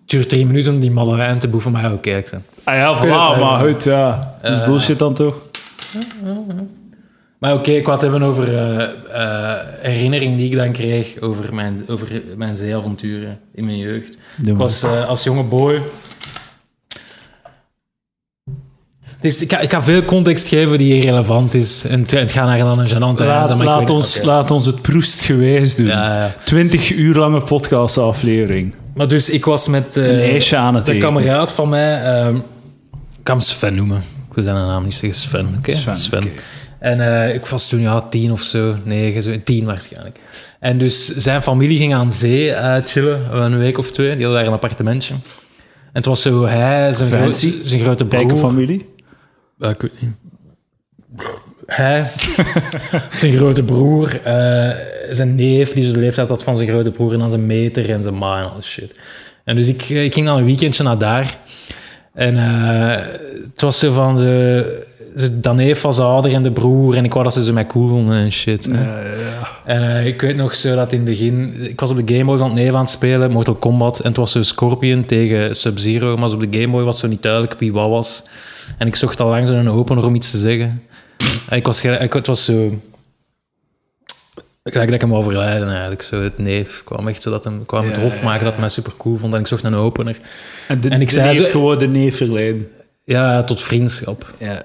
[0.00, 2.40] Het duurt drie minuten om die madeleine te boeven, maar ja, oké, ik zeg.
[2.64, 3.36] Ah ja, voilà, ja.
[3.38, 4.36] maar goed, ja.
[4.42, 4.64] Dat is Eh.
[4.64, 5.36] bullshit dan toch?
[7.38, 11.54] Maar oké, ik wou het hebben over eh eh, herinneringen die ik dan kreeg over
[11.54, 14.18] mijn, over mijn zeeavonturen in mijn jeugd.
[14.44, 15.80] Ik was eh, als jonge boy...
[19.24, 21.84] Dus ik, ga, ik ga veel context geven die irrelevant is.
[21.84, 25.76] En het, gaat naar dan een gênante Laat, einde, laat, ons, laat ons het proestgewijs
[25.76, 25.86] doen.
[25.86, 26.34] Ja, ja.
[26.44, 28.74] 20 uur lange podcastaflevering.
[28.94, 29.96] Maar dus ik was met...
[29.96, 31.08] eh, Een ijsje aan het Een eten.
[31.08, 32.42] kameraad van mij, ehm, ik
[33.22, 33.96] kan hem Sven noemen.
[34.28, 35.54] Ik wil zijn naam niet zeggen, Sven.
[35.58, 36.22] Oké, Sven.
[36.78, 40.18] En eh, ik was toen ja, tien of zo, negen, zo, tien waarschijnlijk.
[40.60, 44.16] En dus zijn familie ging aan zee eh, chillen, een week of twee.
[44.16, 45.14] Die hadden daar een appartementje.
[45.14, 45.20] En
[45.92, 47.52] het was zo hij, zijn, gro- Fancy.
[47.64, 48.36] zijn grote broer.
[48.36, 48.92] Familie.
[49.58, 50.14] Ik weet niet.
[51.66, 52.10] Hij,
[53.10, 54.70] zijn grote broer, eh,
[55.10, 58.02] zijn neef, die de leeftijd had van zijn grote broer, en dan zijn meter en
[58.02, 58.94] zijn ma en al shit.
[59.44, 61.34] En dus ik, eh, ik ging dan een weekendje naar daar.
[62.14, 63.06] En eh,
[63.44, 64.86] het was zo van de,
[65.54, 68.16] neef was ouder en de broer, en ik wou dat ze zo mij cool vonden
[68.16, 68.64] en shit.
[68.64, 69.12] hè.
[69.64, 71.54] En eh, ik weet nog zo dat in het begin...
[71.68, 74.00] Ik was op de Game Boy van het neef aan het spelen, Mortal Kombat.
[74.00, 76.16] En het was zo Scorpion tegen Sub-Zero.
[76.16, 78.22] Maar op de Game Boy was zo niet duidelijk wie wat was.
[78.78, 80.82] En ik zocht al lang zo'n opener om iets te zeggen.
[81.48, 81.84] En ik was...
[81.84, 82.78] Ik, het was zo...
[84.62, 86.02] Gelijk dat ik hem overlijden eigenlijk.
[86.02, 88.52] Zo het neef kwam echt zo dat hem kwam het Ja, hof ja, maken dat
[88.52, 89.34] hij mij super cool vond.
[89.34, 90.18] En ik zocht een opener.
[90.68, 92.68] En, de, En ik de zei neef gewoon de neef verleiden.
[93.04, 94.34] Ja, tot vriendschap.
[94.38, 94.62] Ja,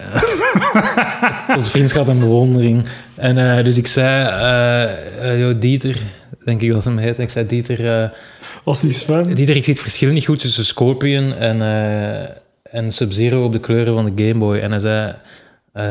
[1.56, 2.86] tot vriendschap en bewondering.
[3.16, 5.98] En eh, dus ik zei, yo, Dieter,
[6.46, 7.20] denk ik dat hem heet.
[7.20, 8.10] Ik zei, Dieter, eh,
[8.64, 9.36] Was die Sven?
[9.36, 12.30] Dieter, ik zie het verschil niet goed tussen Scorpion en, eh,
[12.72, 14.58] en Sub-Zero op de kleuren van de Game Boy.
[14.58, 15.14] En hij zei,
[15.74, 15.84] eh,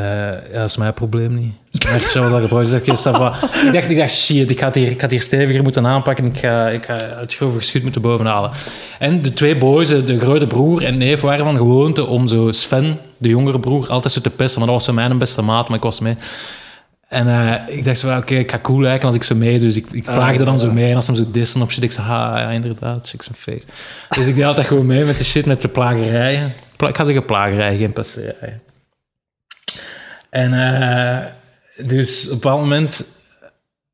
[0.51, 1.53] ja, dat is mijn probleem niet.
[1.87, 2.69] Echt zo dat gebruikt.
[2.71, 3.05] Dus ik, dacht,
[3.65, 6.25] ik dacht, ik dacht, shit, ik ga het hier, ik ga hier steviger moeten aanpakken.
[6.25, 8.51] Ik ga, ik ga het grove geschut moeten bovenhalen.
[8.99, 12.99] En de twee boys, de grote broer en neef, waren van gewoonte om zo Sven,
[13.17, 14.57] de jongere broer, altijd zo te pesten.
[14.59, 16.15] Maar dat was zo mijn beste maat, maar ik was mee.
[17.07, 19.59] En eh, ik dacht zo, oké, ik ga cool lijken als ik zo mee.
[19.59, 20.89] Dus ik, ik plaagde dan zo mee.
[20.89, 23.35] En als ze hem zo dissen op shit, ik zei, ha, ja, inderdaad, check zijn
[23.37, 23.67] face.
[24.09, 26.53] Dus ik deed altijd gewoon mee met de shit, met de plagerijen.
[26.75, 28.59] pla- ik ga zeggen plagerij, geen pesterij.
[30.29, 31.25] En eh,
[31.85, 33.05] dus op een bepaald moment...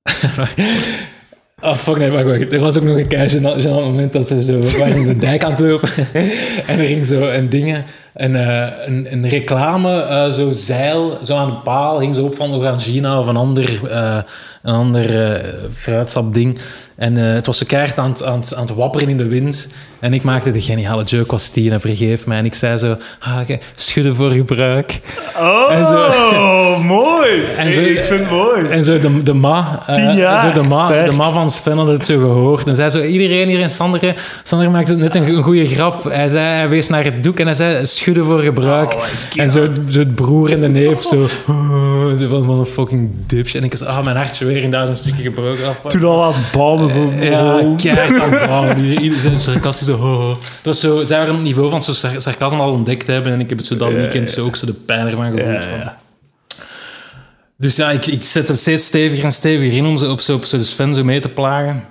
[1.62, 2.54] Oh, fuck nee, wacht, wacht.
[2.54, 5.44] Er was ook nog een kei gênant gênant moment dat ze zo waren de dijk
[5.44, 5.90] aan het lopen.
[6.68, 11.36] en er ging zo een dingen, een, eh, een, een reclame, eh, zo zeil, zo
[11.36, 14.18] aan de paal, hing zo op van Orangina of een ander, eh,
[14.64, 16.60] een ander fruitstapding.
[16.96, 19.68] En eh, het was zo keihard aan het, aan, aan het wapperen in de wind.
[20.00, 22.38] En ik maakte de geniale joke, was tien en vergeef mij.
[22.38, 23.38] En ik zei zo, ah,
[23.76, 25.00] schudden voor gebruik.
[25.40, 25.86] Oh, En
[26.86, 27.44] mooi.
[27.58, 28.66] En zo- ik vind het mooi.
[28.68, 31.10] En zo de, de ma, eh, Tien jaar, zo de, ma sterk.
[31.10, 32.68] de ma van Sven had het zo gehoord.
[32.68, 34.12] En zei zo, iedereen hier in Sander, hè,
[34.44, 36.04] Sander maakte net een, een goede grap.
[36.04, 38.94] Hij zei, hij wees naar het doek en hij zei, schudden voor gebruik.
[38.94, 39.04] Oh
[39.36, 41.28] en zo, zo het broer en de neef, zo,
[42.18, 43.58] zo van, van een fucking dipje.
[43.58, 45.66] En ik zei, ah, mijn hartje weer in duizend stukken gebroken.
[45.68, 45.92] Ah, fuck.
[45.92, 47.78] Toen al aan het bouwen voor Ja, Bron.
[47.78, 48.78] keihard aan het bouwen.
[48.86, 50.28] Iedereen zijn sarcastisch ho, ho.
[50.30, 53.32] Dat was zo, zij waren op het niveau van zo sar- sarcasme al ontdekt hebben.
[53.34, 55.54] En ik heb het zo dat weekend zo ook zo de pijn ervan gevoeld.
[55.54, 55.78] Ja, van.
[55.80, 56.00] ja.
[57.58, 60.36] Dus ja, ik, ik zet hem steeds steviger en steviger in om ze op zo,
[60.36, 61.84] op zo de Sven zo mee te plagen.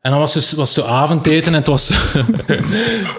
[0.00, 1.94] En dan was het was zo avondeten en het was zo,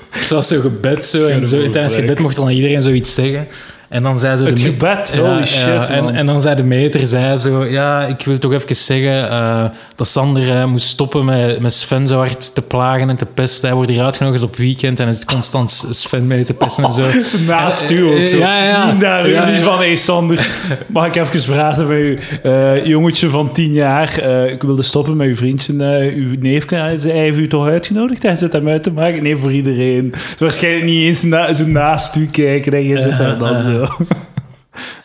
[0.10, 1.06] het was zo gebed.
[1.06, 3.48] Zo, en zo, tijdens het gebed mocht dan iedereen zoiets zeggen.
[3.90, 6.42] En dan zei zo Het de me- gebed, Ja, holy ja, shit, en, en dan
[6.42, 10.66] zei de meter, zei zo, ja, ik wil toch even zeggen eh, dat Sander eh,
[10.66, 13.68] moest stoppen met, met Sven zo hard te plagen en te pesten.
[13.68, 16.92] Hij wordt hier uitgenodigd op weekend en hij zit constant Sven mee te pesten en
[16.92, 17.02] zo.
[17.48, 18.38] Naast u ook zo.
[18.38, 18.94] Ja, ja.
[18.94, 19.64] Naar Ja, niet ja.
[19.64, 20.48] van, hey Sander,
[20.88, 22.18] mag ik even praten met u?
[22.44, 24.20] Eh, jongetje van tien jaar,
[24.52, 25.74] ik wilde stoppen met uw vriendje,
[26.16, 26.76] uw neefje.
[26.76, 28.24] Hij heeft u toch uitgenodigd?
[28.24, 29.24] Hij zit hem uit te maken?
[29.24, 30.10] Nee, voor iedereen.
[30.12, 33.79] Dus waarschijnlijk niet eens na, zo naast u kijken en je zit daar dan zo.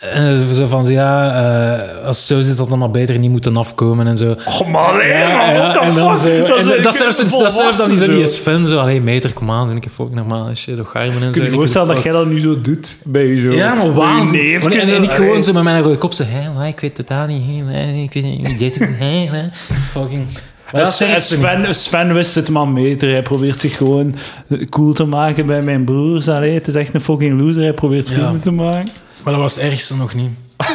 [0.00, 1.28] En zo van, ja,
[1.98, 4.36] eh, als het zo zit, dat dan maar beter niet moeten afkomen en zo.
[4.46, 8.26] Oh man, Ja, ja, en dan zo, en is- dat zelfs, dat dan zo, die
[8.26, 11.14] Sven zo, allee, meter, kom aan, doe ik even ook normaal, en shit, toch garmen
[11.14, 11.30] en zo.
[11.30, 13.40] Kun je En je ik voorstellen dat heb- jij dat nu zo doet bij je
[13.40, 13.50] zo?
[13.50, 14.60] Ja, maar je waanzin.
[14.60, 16.94] En, en ik zo, gewoon zo met mijn rode kop zo, hé, maar ik weet
[16.94, 18.78] totaal niet, hé, ik weet niet, wie dit
[19.90, 20.26] fucking...
[20.74, 23.10] En Sven, Sven wist het maar meter.
[23.10, 24.14] Hij probeert zich gewoon
[24.70, 26.28] cool te maken bij mijn broers.
[26.28, 27.62] Allee, het is echt een fucking loser.
[27.62, 28.14] Hij probeert Ja.
[28.14, 28.90] vrienden te maken.
[29.24, 30.28] Maar dat was het ergste nog niet.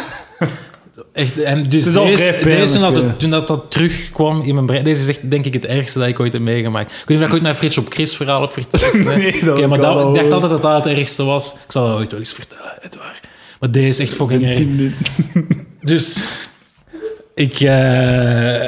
[1.13, 3.01] Echt, en dus Het is deze, toen, dat, ja.
[3.03, 4.83] het- toen dat, dat terugkwam in mijn brein...
[4.83, 6.91] Deze is echt, denk ik, het ergste dat ik ooit heb meegemaakt.
[6.91, 8.93] Ik weet niet of ik ooit mijn Frits op Chris verhaal heb verteld.
[9.03, 11.53] Nee, dat Oké, maar dat, ik dacht altijd dat dat het ergste was.
[11.53, 13.19] Ik zal dat ooit wel eens vertellen, het waar.
[13.59, 14.59] Maar deze is echt fucking erg.
[15.81, 16.25] Dus
[17.35, 18.65] ik eh,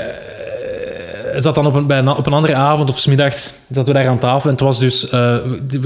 [1.35, 4.07] zat dan op een, bij een, op een andere avond of smiddags zaten we daar
[4.07, 5.33] aan tafel en het was dus eh,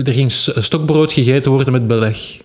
[0.04, 2.18] er ging stokbrood gegeten worden met beleg.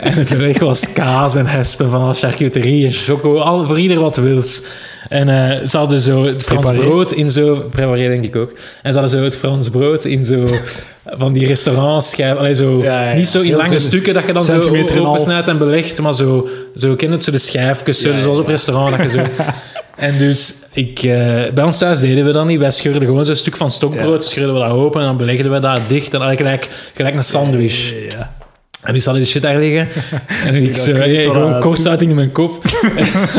[0.00, 4.16] en het beleg was kaas en hespen van charcuterie en choco, al, voor ieder wat
[4.16, 4.62] wils.
[5.08, 7.54] En eh, ze hadden zo het Frans brood in zo...
[7.70, 8.50] Préparé denk ik ook.
[8.82, 10.46] En ze hadden zo het Frans brood in zo...
[11.04, 13.80] Van die restaurants schijf, allee, zo, Ja, ja, niet zo in heel lange dun.
[13.80, 15.06] stukken dat je dan zo Centimeter half.
[15.06, 18.38] opensnijdt en belegt, maar zo, zo ken je het, zo de schijfjes, zo, Ja, zoals
[18.38, 18.96] op restaurant.
[18.96, 19.24] Dat je zo,
[19.96, 22.58] en dus, ik, eh, bij ons thuis deden we dat niet.
[22.58, 25.58] Wij scheurden gewoon zo'n stuk van stokbrood, scheurden we dat open en dan belegden we
[25.58, 26.14] dat dicht.
[26.14, 27.92] En dan gelijk, gelijk een sandwich.
[28.10, 28.34] Ja.
[28.86, 29.88] En nu zal ik de shit daar liggen.
[30.46, 32.64] En ik dat zo, ja, gewoon kortsluiting in mijn kop.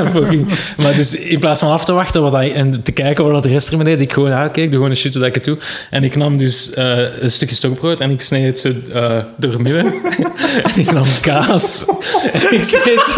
[0.77, 3.49] Maar dus in plaats van af te wachten wat hij, en te kijken wat de
[3.49, 5.43] rest ermee deed, ik gewoon, ah, oké, ik doe gewoon een shit dat ik het
[5.43, 5.57] doe.
[5.89, 9.61] En ik nam dus eh, een stukje stokbrood en ik sneed het zo eh, door
[9.61, 9.85] midden.
[10.73, 11.85] en ik nam kaas.
[12.33, 13.15] en ik sneed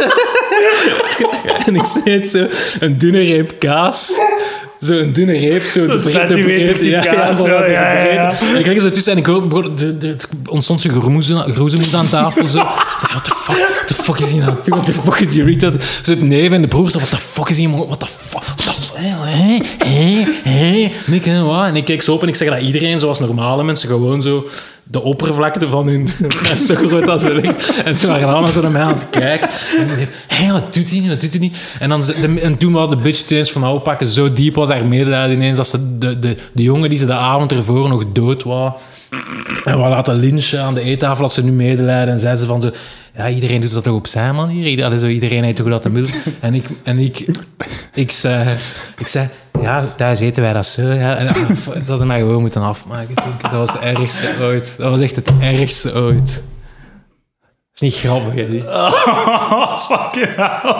[1.65, 2.47] en ik sneed zo
[2.79, 4.19] een dunne reep kaas.
[4.81, 8.27] Zo een dunne reep, zo de, Een breed- breedte- ja, kaas, ja, ja, ja, ja.
[8.29, 8.45] breedte.
[8.53, 11.01] En ik kreeg zo tussen en ik hoor, de- de- het ontstond zo'n
[11.53, 12.47] groezemoes aan tafel.
[12.47, 12.57] Zo.
[12.57, 14.79] What the fuck, what the fuck is hier aan doen?
[14.79, 15.59] What the fuck is hier?
[15.59, 18.43] Zo het neef en de broer, zo, what the fuck is hier, what the fuck,
[18.43, 20.23] what the fuck, hé, hé,
[21.05, 21.65] En ik, hè, wat?
[21.65, 24.47] En ik keek zo op en ik zeg dat iedereen, zoals normale mensen, gewoon zo
[24.83, 26.07] de oppervlakte van hun
[26.55, 27.81] stokbrood had belegd.
[27.83, 29.49] En ze waren allemaal zo naar mij aan het kijken.
[29.77, 31.57] En hé, wat doet hij niet, wat doet hij niet?
[31.79, 32.03] En, dan,
[32.39, 34.07] en toen wou de bitch ineens van nou pakken.
[34.07, 37.13] Zo diep was haar medelijden ineens dat ze de, de, de jongen die ze de
[37.13, 38.71] avond ervoor nog dood wou.
[39.65, 42.13] En we laten lynchen aan de eettafel als ze nu medelijden.
[42.13, 42.71] En zei ze van zo...
[43.17, 44.67] Ja, iedereen doet dat toch op zijn manier?
[44.67, 46.13] Ieder- allee, zo, iedereen heeft toch dat de middel?
[46.39, 46.65] En ik...
[46.83, 47.25] En ik,
[47.93, 48.55] ik, zei,
[48.97, 49.27] ik zei...
[49.61, 50.81] Ja, thuis eten wij dat zo.
[50.81, 51.15] Ja.
[51.15, 51.35] En, ah,
[51.87, 53.15] hadden mij gewoon moeten afmaken.
[53.15, 53.31] Toen.
[53.41, 54.75] Dat was het ergste ooit.
[54.77, 56.43] Dat was echt het ergste ooit.
[57.73, 58.49] Dat is niet grappig, hè?
[58.49, 58.63] die.
[58.67, 60.73] Oh, fucking hell.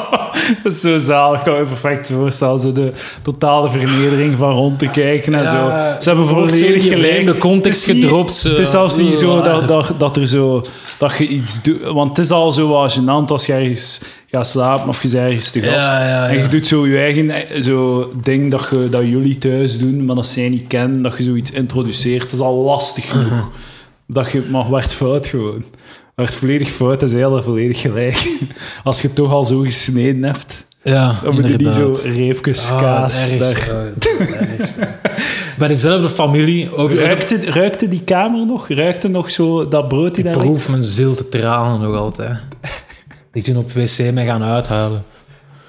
[0.63, 1.37] Dat is zo zalig.
[1.39, 2.59] Ik kan me perfect voorstellen.
[2.59, 6.01] Zo de totale vernedering van rond te kijken en Ja, zo.
[6.01, 7.01] Ze hebben volledig gelijk.
[7.01, 8.49] vreemde context Het is niet- gedropt, zo.
[8.49, 10.63] Het is zelfs niet zo dat, dat, dat er zo...
[10.97, 11.81] Dat je iets doet...
[11.83, 14.01] Want het is al zo wat gênant als je ergens
[14.31, 15.85] gaat slapen of je bent ergens te gast.
[15.85, 19.37] Ja, ja, En je doet zo je eigen eh, zo ding dat, je, dat jullie
[19.37, 21.01] thuis doen, maar dat zij niet kennen.
[21.01, 22.21] Dat je zoiets introduceert.
[22.21, 23.49] Het is al lastig genoeg.
[24.07, 25.63] Dat je, maar werd fout gewoon.
[26.15, 28.27] Werd volledig fout en zei dat volledig gelijk.
[28.83, 32.67] Als je het toch al zo gesneden hebt, Ja, dan moet je niet zo reepjes
[32.67, 33.31] kaas.
[33.31, 34.87] ergste, oh, ergste.
[35.57, 38.67] Bij dezelfde familie, ook, Ruikte, ruikte die kamer nog?
[38.67, 42.37] Ruikte nog zo dat brood die ik daar proef mijn zilte tranen nog altijd.
[43.33, 45.03] Ik toen op wc mee gaan uithalen.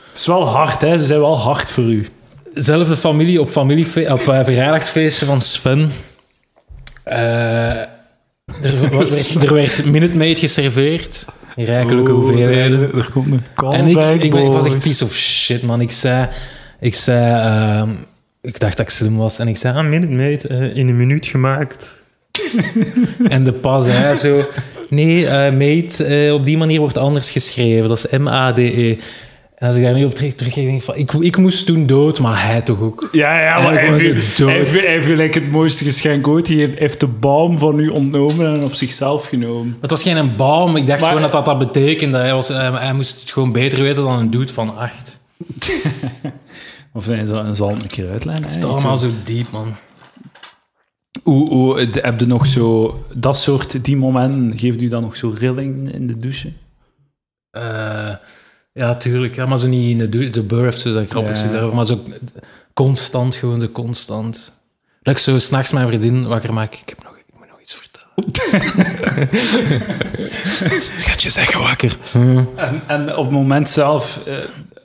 [0.09, 0.99] Het is wel hard, hè?
[0.99, 2.09] Ze zijn wel hard voor u.
[2.55, 5.91] Zelfde familie op, familiefe- op eh, verjaardagsfeestje van Sven.
[7.03, 7.71] Eh,
[8.63, 11.27] er, werd, er werd Minute Maid geserveerd.
[11.57, 12.95] In rijkelijke hoeveelheden.
[12.95, 15.81] Er komt een En ik, ik, ik was echt piece of shit, man.
[15.81, 16.29] Ik zei...
[16.81, 17.41] Ik zei...
[17.43, 17.91] ehm,
[18.43, 19.39] ik dacht dat ik slim was.
[19.39, 19.77] En ik zei...
[19.77, 21.97] Ah, Minute Maid, eh, in een minuut gemaakt.
[23.29, 24.45] en de pas zei zo...
[24.89, 27.89] Nee, eh maid, eh, op die manier wordt anders geschreven.
[27.89, 28.97] Dat is M-A-D-E.
[29.57, 30.95] En als ik daar nu op terug, terug denk ik van...
[30.97, 33.09] Ik, ik moest toen dood, maar hij toch ook.
[33.13, 34.13] Ja, ja, maar hij zo
[34.45, 34.71] dood.
[34.71, 36.47] hij, hij gelijk het mooiste geschenk ooit.
[36.49, 39.77] Hij heeft, heeft de baum van u ontnomen en op zichzelf genomen.
[39.81, 40.77] Het was geen een baum.
[40.77, 42.19] Ik dacht Maar- gewoon dat dat, dat betekende.
[42.19, 45.19] Hij, was, hij, hij moest het gewoon beter weten dan een dude van acht.
[46.93, 48.45] Of hij zal, hij zal een keer uitleggen.
[48.45, 48.65] Het is hè.
[48.65, 49.75] allemaal zo diep, man.
[51.23, 52.95] Hoe, hoe, heb je nog zo...
[53.15, 56.53] Dat soort, die momenten, geeft u dan nog zo rilling in de douche?
[57.51, 58.15] Eh,
[58.73, 59.35] ja, tuurlijk.
[59.35, 61.49] Ja, maar zo niet in de, du- de birth, zo dat grappig Ja.
[61.51, 62.01] daarover, maar zo
[62.75, 64.53] constant, gewoon zo constant.
[65.03, 66.75] Dat ik zo s'nachts mijn vriendin wakker maak.
[66.75, 67.99] Ik heb nog, ik moet nog iets vertellen.
[70.99, 71.97] Schatje, zeg wakker.
[72.57, 74.35] En, en op het moment zelf eh,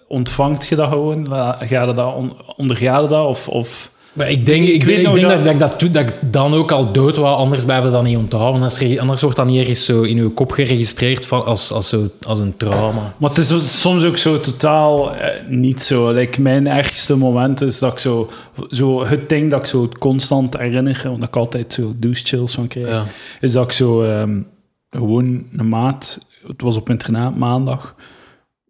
[0.07, 1.27] ontvangt je dat gewoon?
[1.29, 3.27] Ga je dat on, onderga je dat?
[3.27, 3.91] Of, of...
[4.15, 6.91] Maar ik denk, ik, Ik weet denk dat, ik dat, dat ik dan ook al
[6.91, 8.61] dood was, anders blijf je dat niet onthouden.
[8.99, 12.39] Anders, wordt dat niet ergens zo in je kop geregistreerd van, als, als, zo, als
[12.39, 13.13] een trauma.
[13.17, 16.11] Maar het is soms ook zo totaal eh, niet zo.
[16.11, 18.29] Like, mijn ergste moment is dat ik zo,
[18.69, 19.05] zo...
[19.05, 22.89] Het ding dat ik zo constant herinner, want ik altijd zo douche chills van krijg,
[22.89, 23.05] Ja.
[23.39, 24.41] is dat ik zo ehm,
[24.89, 26.25] gewoon een maat...
[26.47, 27.95] Het was op internaat, maandag.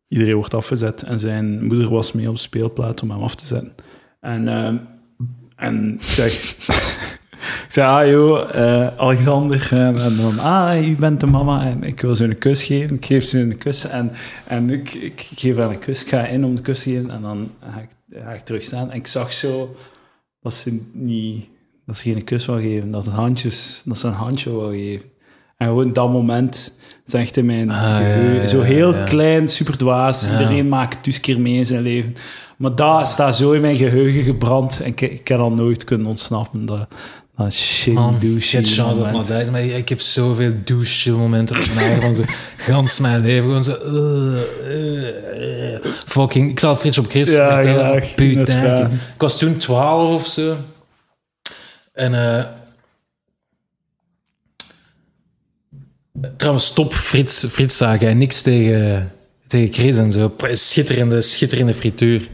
[0.07, 3.45] Iedereen wordt afgezet en zijn moeder was mee op de speelplaats om hem af te
[3.45, 3.73] zetten.
[4.19, 4.75] En, ehm,
[5.55, 6.33] en ik zeg...
[7.65, 9.67] Ik zei, ah joh, eh, Alexander.
[9.71, 11.65] En, en dan, ah, u bent de mama.
[11.65, 12.95] En ik wil ze een kus geven.
[12.95, 13.87] Ik geef ze een kus.
[13.87, 14.11] En,
[14.47, 16.01] en ik, ik geef haar een kus.
[16.01, 17.09] Ik ga in om de kus te geven.
[17.09, 18.91] En dan ga ik, ga ik terug staan.
[18.91, 19.75] En ik zag zo
[20.41, 21.49] dat ze niet...
[21.85, 22.91] Dat ze geen kus wou geven.
[22.91, 25.09] Dat, het handjes, dat ze een handje wou geven.
[25.57, 26.73] En gewoon dat moment
[27.11, 28.41] echt in mijn Ah, ja, geheugen.
[28.41, 30.29] ja, Zo heel klein, super dwaas.
[30.31, 32.13] Iedereen maakt dus keer mee in zijn leven.
[32.57, 34.79] Maar dat staat zo in mijn geheugen gebrand.
[34.81, 36.65] En ik, ik heb al nooit kunnen ontsnappen.
[36.65, 36.87] Dat,
[37.37, 38.61] dat shit Man, douche.
[38.61, 39.51] chance dat maar dat.
[39.51, 42.23] Maar ik heb zoveel douche momenten van zo
[42.57, 43.43] gans mijn leven.
[43.43, 43.73] Gewoon zo...
[43.73, 45.85] eh, eh, eh.
[46.05, 46.49] Fucking...
[46.49, 48.03] Ik zal Frits op Chris Ja, vertellen.
[48.15, 48.59] Putain.
[48.59, 48.89] Graag.
[48.91, 50.55] Ik was toen 12 of zo.
[51.93, 52.13] En...
[52.13, 52.45] eh
[56.37, 58.07] trouwens, stop Frits, Frits zagen.
[58.07, 59.11] En niks tegen,
[59.47, 60.35] tegen Chris en zo.
[60.51, 62.27] Schitterende, schitterende frituur.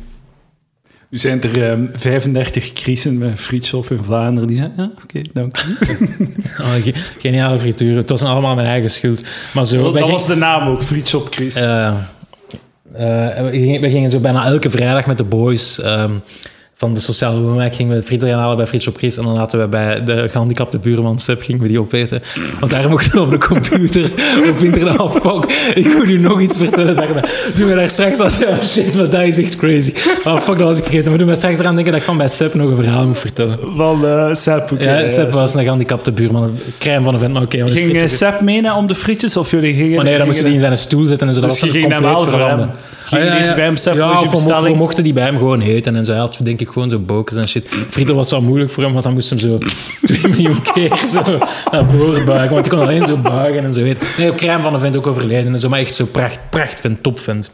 [1.12, 4.48] Nu zijn er ehm, 35 krisen met frietshop in Vlaanderen.
[4.48, 5.76] Die zeggen, ja, oké, dank u.
[6.62, 7.96] Oh, ge- geniale frituur.
[7.98, 9.24] Het was allemaal mijn eigen schuld.
[9.54, 9.92] Maar zo...
[9.92, 11.56] wij dat was de naam ook, frietshop Chris.
[11.56, 11.96] Eh, eh,
[13.46, 16.12] we, gingen, we gingen zo bijna elke vrijdag met de boys ehm,
[16.82, 19.34] van de sociale woonwijk gingen we frieten gaan halen bij Frits op Chris en dan
[19.34, 22.22] laten we bij de gehandicapte buurman Seb gingen we die opeten.
[22.60, 24.12] Want daar mochten we op de computer
[24.50, 25.50] op internet afpakken.
[25.74, 27.22] Ik moet u nog iets vertellen daarna.
[27.56, 29.94] Toen we daar straks hadden, oh shit, maar dat is echt crazy.
[30.24, 31.10] Oh fuck, dat was ik vergeten.
[31.10, 33.20] Maar toen we straks eraan denken dat ik van bij Seb nog een verhaal moet
[33.20, 33.60] vertellen.
[33.76, 34.70] Van eh Sepp.
[34.80, 35.38] Ja, Seb ja.
[35.38, 36.58] was een gehandicapte buurman.
[36.80, 37.64] Crème van een vent, maar oké.
[37.64, 39.38] de Ging eh, Sepp mee om de frietjes?
[39.38, 39.96] Of jullie gingen...
[39.96, 41.42] maar nee, dan moest je die in zijn stoel zetten en zo.
[41.42, 42.70] Dat Dus was je dan ging hem compleet halen
[43.12, 45.96] Ging je deze bij hem Ja, we mochten, die bij hem gewoon eten.
[45.96, 46.12] En zo.
[46.12, 47.68] Hij had denk ik gewoon zo bokens en shit.
[47.68, 49.58] Frieten was wel moeilijk voor hem, want dan moest hem zo
[50.08, 51.22] twee miljoen keer zo
[51.72, 52.54] naar voren buigen.
[52.54, 54.08] Want hij kon alleen zo buigen en zo eten.
[54.18, 55.70] Nee, op crème van de vent ook overleden en zo.
[55.70, 57.52] Maar echt zo pracht, pracht vent, top vent.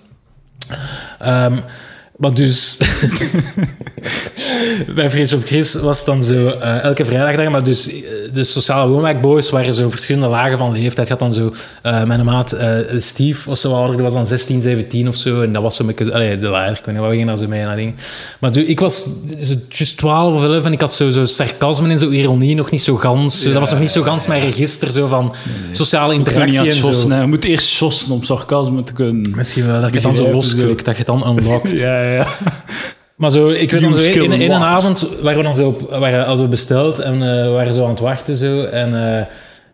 [1.19, 1.53] Ehm,
[2.17, 2.77] maar dus...
[4.95, 7.51] bij Vrees op Chris was het dan zo eh, elke vrijdag daar.
[7.51, 8.01] Maar dus eh,
[8.33, 11.09] de sociale woonwijkboys waren zo verschillende lagen van leeftijd.
[11.09, 11.53] Had dan zo...
[11.81, 12.57] eh, mijn maat
[12.97, 13.95] Steve was zo ouder.
[13.95, 15.41] Die was dan 16, 17 of zo.
[15.41, 16.11] En dat was zo met...
[16.11, 16.77] Allee, de leider.
[16.77, 17.95] Ik weet niet, we gingen daar zo mee naar dingen.
[18.39, 19.05] Maar dus, ik was
[19.39, 22.71] zo just 12 of 11 en ik had zo, zo sarcasme en zo ironie nog
[22.71, 23.43] niet zo gans.
[23.43, 25.35] Dat was nog niet zo gans mijn register zo van
[25.71, 27.15] sociale interactie en zo.
[27.15, 29.35] Je moet eerst shossen om sarcasme te kunnen.
[29.35, 31.77] Misschien wel, dat je het dan zo losklikt, dat je het dan unlockt.
[31.77, 32.27] Ja, ja.
[33.15, 35.89] Maar zo, ik weet nog, zo, in, in een avond waren we dan zo op,
[35.89, 38.63] waren, hadden we besteld en we waren zo aan het wachten zo.
[38.63, 38.93] En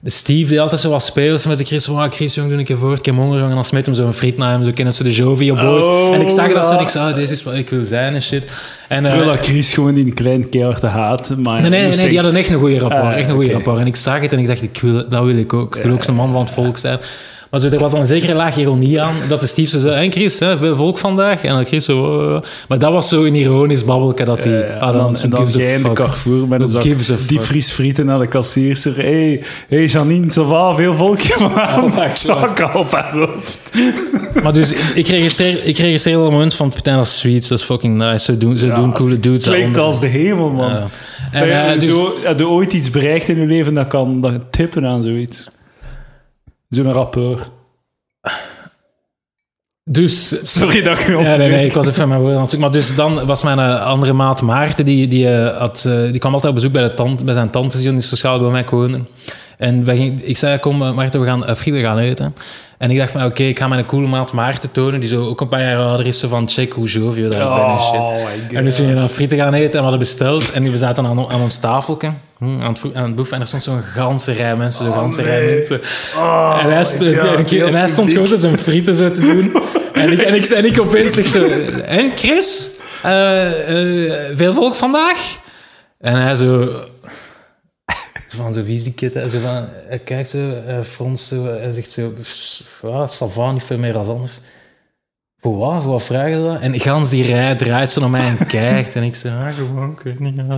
[0.03, 2.59] de Steve die altijd zo wat speelt met de Chris van, ah, Chris, jong, doe
[2.59, 4.93] ik voor, ik heb honger, en dan smijt hem zo'n friet naar hem, zo kennen
[4.93, 5.83] ze de Jovi boos.
[5.83, 7.83] Oh, en ik zag dat zo en ik zei, ah, deze is wat ik wil
[7.83, 8.51] zijn en shit.
[8.87, 11.29] En, eh, Terwijl dat Chris gewoon die een klein keihard te haat.
[11.29, 13.01] Maar Nee, nee, nee, moest die hadden echt een goede rapport.
[13.01, 13.79] Ah, echt een goede rapport.
[13.79, 15.75] En ik zag het en ik dacht, ik wil, dat wil ik ook.
[15.75, 16.99] Ik wil ook zo'n man van het volk zijn.
[17.53, 19.15] Maar zo, er was dan een zekere laag ironie aan.
[19.27, 21.43] Dat de Steve zo zei, en Chris, hè, veel volk vandaag.
[21.43, 21.97] En dan Chris zo...
[21.97, 22.41] oh, oh.
[22.67, 24.53] Maar dat was zo een ironisch babbelke dat hij...
[24.53, 24.77] Ja.
[24.77, 25.93] ah, dan, zo en dan jij in de fuck.
[25.93, 26.81] Carrefour met een zak
[27.27, 27.63] die fuck?
[27.63, 28.95] frieten naar de kassierster.
[28.95, 30.75] Hé, hey, hey Janine, ça va?
[30.75, 31.35] Veel volkje.
[31.39, 33.71] Oh, wacht, Zak op haar hoofd.
[34.43, 37.47] Maar dus, ik registreer, ik registreer op het moment van als sweets.
[37.47, 38.25] Dat is fucking nice.
[38.25, 39.43] Ze doen, ze doen coole dudes.
[39.43, 40.69] Klinkt als de hemel, man.
[40.69, 40.79] Ja.
[40.79, 40.89] Dat
[41.31, 44.33] En, eh, dus- zo, heb je ooit iets bereikt in je leven dat kan dat
[44.49, 45.47] tippen aan zoiets?
[46.73, 47.39] Zo'n rappeur.
[49.83, 52.71] dus Sorry dat je Ja, nee, nee, ik was even mijn woorden aan het zoeken.
[52.71, 56.19] Maar dus dan was mijn eh, andere maat Maarten, die, die, eh, had, eh, die
[56.19, 59.07] kwam altijd op bezoek bij, de tante, bij zijn tante, die sociaal bij mij wonen.
[59.63, 62.36] En wij ik zei, kom eh, Maarten, we gaan uh, frieten gaan eten.
[62.78, 65.41] En ik dacht van, oké, ik ga mijn coole maat Maarten tonen, die zo ook
[65.41, 67.99] een paar jaar ouder is, zo van, check hoe Jovio daar ben en shit.
[67.99, 68.15] Oh.
[68.54, 70.52] En dus we gingen dan frieten gaan eten en we hadden besteld.
[70.52, 73.36] En we zaten aan, aan ons tafeltje, hm, aan het, aan het boeven.
[73.36, 75.82] En er stond zo'n ganse rij mensen, zo'n ganse rij mensen.
[76.15, 79.56] Oh en hij, my st- God, en hij stond gewoon zijn frieten zo te doen.
[79.93, 81.47] en, ik, en, ik, en ik opeens zeg zo...
[81.86, 82.69] En Chris?
[83.04, 85.38] Eh, eh, veel volk vandaag?
[85.99, 86.69] En hij zo...
[88.35, 89.13] Van zo, wie is die kid?
[89.13, 89.29] hè?
[89.29, 92.13] Zo van, hij kijkt zo, hij fronst zo en zegt zo...
[92.81, 94.39] Ja, va, niet veel meer dan anders.
[95.39, 95.81] Voor wat?
[95.81, 96.61] Voor wat vragen ze dat?
[96.61, 98.95] En gans die rij draait zo naar mij en kijkt.
[98.95, 100.35] En ik zeg, ah, gewoon, ik weet niet.
[100.35, 100.57] ja,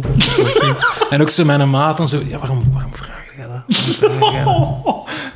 [1.09, 2.19] en ook zo mijn maat dan zo...
[2.27, 5.03] Ja, waarom, waarom vraag je dat?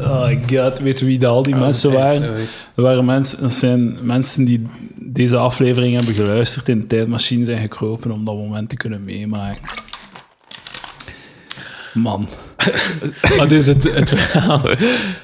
[0.00, 2.20] Oh god, weet wie dat al die mensen waren?
[2.74, 7.60] Dat, waren mensen, dat zijn mensen die deze aflevering hebben geluisterd in de tijdmachine zijn
[7.60, 9.62] gekropen om dat moment te kunnen meemaken.
[11.94, 12.28] Man.
[13.36, 14.60] Maar dus het, het verhaal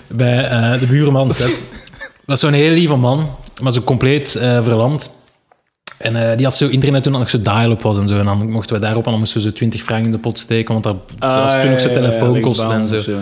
[0.07, 1.53] bij eh, de buurman, Sepp,
[2.25, 3.29] was zo'n heel lieve man,
[3.63, 5.11] maar zo compleet eh, verlamd.
[5.99, 8.19] En eh, die had zo internet toen dat nog zo dial-up was en zo.
[8.19, 10.39] En dan mochten we daarop en dan moesten we zo 20 frank in de pot
[10.39, 13.13] steken, want dat Ah, was toen nog zo telefoonkosten en zo.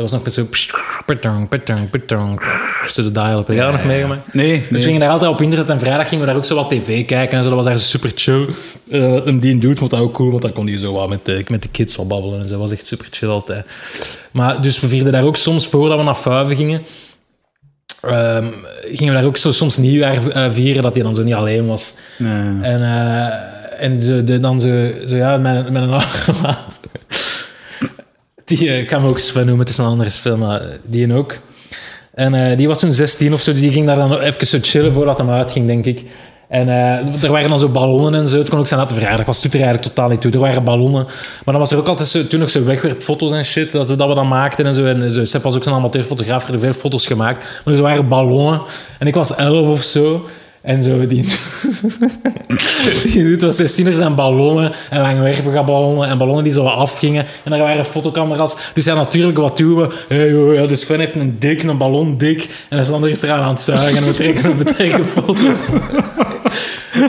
[0.00, 0.68] Dat was nog met zo...
[1.06, 2.40] Petang, petang, petang.
[2.88, 3.46] Zo de dial-up.
[3.46, 4.34] Heb jij dat nog meegemaakt?
[4.34, 6.54] Nee, Dus we gingen daar altijd op internet en vrijdag gingen we daar ook zo
[6.54, 7.48] wat tv kijken en zo.
[7.48, 8.46] Dat was daar super chill.
[8.90, 11.24] Eh, en die dude vond dat ook cool, want dan kon hij zo wat met
[11.24, 12.50] de, met de kids wat babbelen en zo.
[12.50, 13.66] Dat was echt super chill altijd.
[14.30, 16.82] Maar dus we vierden daar ook soms, voordat we naar Fuiven gingen,
[18.00, 18.46] ehm,
[18.84, 21.66] gingen we daar ook zo soms nieuwjaar eh, vieren, dat hij dan zo niet alleen
[21.66, 21.94] was.
[22.18, 22.62] Nee.
[22.62, 26.80] En, eh, en zo, de, dan zo, zo ja, met, met een andere maat.
[28.50, 31.14] Die, eh, ik ga hem ook Sven noemen, het is een andere film, maar die
[31.14, 31.34] ook.
[32.14, 34.58] En eh, die was toen 16 of zo, dus die ging daar dan even zo
[34.62, 36.04] chillen voordat hem uitging, denk ik.
[36.48, 38.38] En eh, er waren dan zo ballonnen en zo.
[38.38, 39.42] Het kon ook zijn dat de verjaardag was.
[39.42, 40.32] Doet er eigenlijk totaal niet toe.
[40.32, 41.04] Er waren ballonnen.
[41.04, 43.70] Maar dan was er ook altijd zo, toen nog zo wegwerpfoto's en shit.
[43.72, 44.84] Dat we, dat we dan maakten en zo.
[44.84, 46.48] En zo, was ook zo'n amateurfotograaf.
[46.48, 47.60] Er veel foto's gemaakt.
[47.64, 48.60] Maar er waren ballonnen.
[48.98, 50.28] En ik was 11 of zo.
[50.62, 51.24] En zo, die...
[53.12, 54.72] die doet was 16 er zijn ballonnen.
[54.90, 56.08] En langwerpige ballonnen.
[56.08, 57.26] En ballonnen die zo wat afgingen.
[57.44, 58.56] En daar waren fotocamera's.
[58.74, 59.88] Dus ja, natuurlijk, wat doen we?
[60.08, 60.28] Hey,
[60.60, 62.48] ja, dus Sven heeft een dik, een ballon dik.
[62.68, 63.96] En de ander is eraan aan het zuigen.
[63.96, 65.70] En we trekken, we trekken foto's.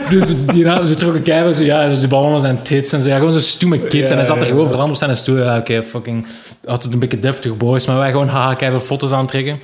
[0.10, 3.08] Dus die, nou, ze trokken keihard zo, ja, dus die ballonnen zijn tits en zo.
[3.10, 4.10] Ja, gewoon zo stoeme kids.
[4.10, 5.38] en hij zat er gewoon veranderd op zijn stoel.
[5.38, 6.26] Ja, oké, fucking...
[6.66, 7.86] Altijd een beetje deftig boys.
[7.86, 9.60] Maar wij gewoon, haha, keihard foto's aantrekken.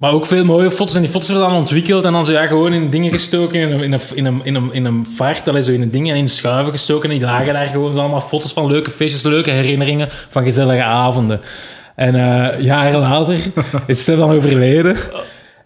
[0.00, 0.94] Maar ook veel mooie foto's.
[0.94, 3.60] En die foto's werden dan ontwikkeld en dan zo ja, gewoon in dingen gestoken.
[3.60, 5.90] In een, in een, in een, in een, in een vaart, allee, zo in een
[5.90, 7.10] ding en in schuiven gestoken.
[7.10, 11.40] En die lagen daar gewoon allemaal foto's van leuke feestjes, leuke herinneringen van gezellige avonden.
[11.94, 13.38] En eh jaren later
[13.86, 14.96] is Stef dan overleden.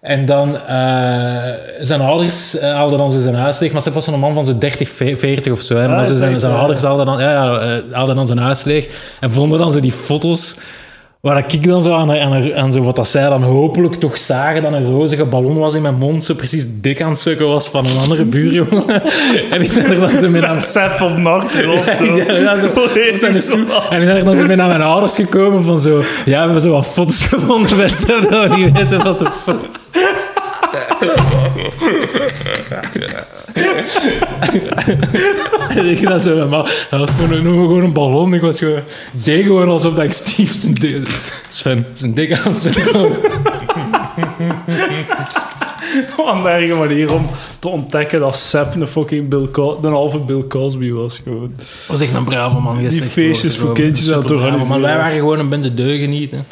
[0.00, 3.72] En dan eh, zijn ouders eh, haalden dan zo zijn huis leeg.
[3.72, 5.76] Maar Stef was zo'n man van zo'n 30, 40 of zo.
[5.76, 5.88] Hè.
[5.88, 8.88] Maar Ah, zo zijn, zijn ouders haalden dan, ja, ja, haalden dan zijn huis leeg.
[9.20, 10.56] En vonden dan zo die foto's
[11.24, 14.62] Waar ik dan zo aan, aan, aan zo wat dat zij dan hopelijk toch zagen
[14.62, 17.68] dat een rozige ballon was in mijn mond, zo precies dik aan het sukken was
[17.68, 18.84] van een andere buurjongen.
[19.50, 21.84] en ik ben er dan zo mee aan Sep op de achtergrond.
[21.98, 22.16] zo.
[22.16, 22.66] ja, ja, zo
[23.10, 23.66] op zijn stoel.
[23.90, 26.02] En ik ben er dan zo mee naar mijn ouders gekomen van zo...
[26.24, 29.56] Ja, we hebben zo wat foto's gevonden we niet weten wat de fuck...
[35.92, 38.34] ik dan zo, maar dat was gewoon, een- gewoon een ballon.
[38.34, 38.80] Ik was gewoon,
[39.12, 41.08] deed gewoon alsof dat ik Steve zijn dik,
[41.48, 43.16] Sven, zijn dik aan sukken was.
[46.44, 47.26] Een manier om
[47.58, 51.20] te ontdekken dat Sep een fucking Bill Co- een halve Bill Cosby was.
[51.24, 51.54] Gewoon.
[51.88, 52.78] was echt een brave man.
[52.88, 56.46] Die feestjes voor kindjes aan het organiseren Maar wij waren gewoon een bende deugenieten.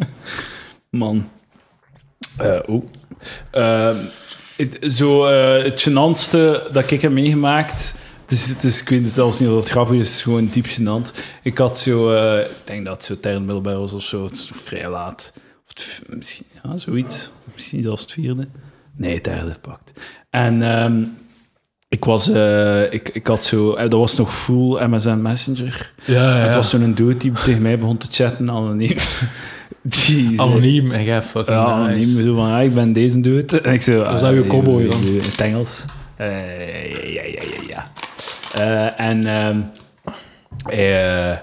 [0.90, 1.28] Man.
[2.36, 2.82] Eh oeh.
[3.50, 3.96] Eh,
[4.56, 7.94] het, zo, eh, het gênantste dat ik heb meegemaakt...
[8.22, 10.22] Het is, het is, ik weet het zelfs niet of het grappig is, het is
[10.22, 11.18] gewoon diep gênant.
[11.42, 14.32] Ik had zo, eh, ik denk dat het zo derde middelbaar was of zo, het
[14.32, 15.32] is vrij laat.
[15.36, 17.30] Of het misschien, ja, zoiets.
[17.54, 18.48] Misschien zelfs het vierde.
[18.96, 19.92] Nee, het derde pakt.
[20.30, 21.02] En ehm,
[21.88, 25.92] ik was, eh, ik, ik had zo, dat was nog full MSN Messenger.
[26.04, 28.78] Ja, Het was zo'n dude die tegen mij begon te chatten, anoniem.
[28.78, 28.96] Die
[29.88, 31.88] zei- Anoniem en jij fucking ja, nice.
[31.88, 32.26] anoniem.
[32.26, 33.60] Zo van, ah, ik ben deze dude.
[33.60, 34.04] En ik zo...
[34.04, 35.02] Was dat uw cowboy dan?
[35.02, 35.84] In het Engels.
[36.16, 37.90] Eh, ja, ja, ja, ja.
[38.54, 39.26] Eh, en...
[39.26, 39.58] ehm
[40.66, 41.38] eh, eh,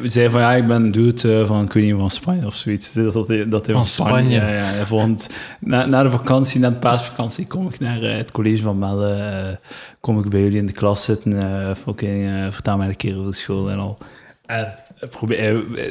[0.00, 2.92] we zei van, ja, ik ben dude van, ik weet niet, van Spanje of zoiets.
[2.92, 4.40] Dat hij, dat hij Van Spanje?
[4.40, 4.62] Ja, ja.
[4.62, 8.78] Hij vond, na, na de vakantie, na de paasvakantie, kom ik naar het college van
[8.78, 9.14] Melle.
[9.14, 9.56] eh,
[10.00, 11.76] kom ik bij jullie in de klas zitten.
[11.76, 13.98] fucking, vertel mij een keer over de school en al.
[14.46, 14.74] En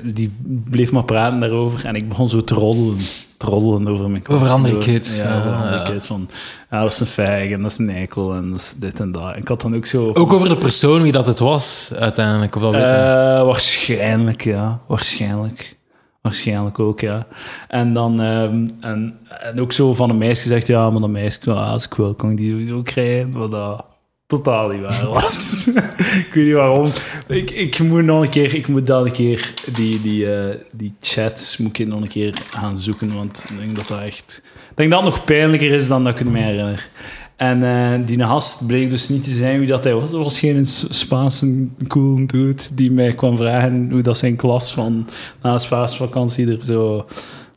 [0.03, 0.31] die
[0.69, 1.85] bleef maar praten daarover.
[1.85, 2.97] En ik begon zo te roddelen.
[3.37, 4.41] Te roddelen over mijn klas.
[4.41, 6.07] Over andere kids, Ja, over andere kids.
[6.07, 6.29] Van,
[6.69, 9.33] dat is een fag en dat is een eikel en dat is dit en dat.
[9.33, 10.11] En ik had dan ook zo...
[10.13, 12.55] Ook over de persoon wie dat het was, uiteindelijk.
[12.55, 12.87] Of dat weet je.
[12.87, 14.79] Eh, waarschijnlijk, ja.
[14.87, 15.77] Waarschijnlijk.
[16.21, 17.27] Waarschijnlijk ook, ja.
[17.67, 18.21] En dan...
[18.21, 21.93] ehm, en, en ook zo van een meisje gezegd, ja, maar dat meisje, als ik
[21.93, 23.31] wil, kan ik die sowieso krijgen.
[23.31, 23.85] Wat dat
[24.31, 25.67] totaal niet waar was.
[26.27, 26.89] ik weet niet waarom.
[27.27, 28.55] Ik, ik moet nog een keer...
[28.55, 29.53] Ik moet dan een keer...
[29.73, 33.75] Die, die, eh, die chats moet ik nog een keer gaan zoeken, want ik denk
[33.75, 34.41] dat dat echt...
[34.69, 36.89] Ik denk dat nog pijnlijker is dan dat ik het me herinner.
[37.35, 40.11] En eh, die gast bleek dus niet te zijn wie dat hij was.
[40.11, 45.07] Dat was geen Spaanse cool dude die mij kwam vragen hoe dat zijn klas van
[45.41, 47.05] na de Spaanse er zo,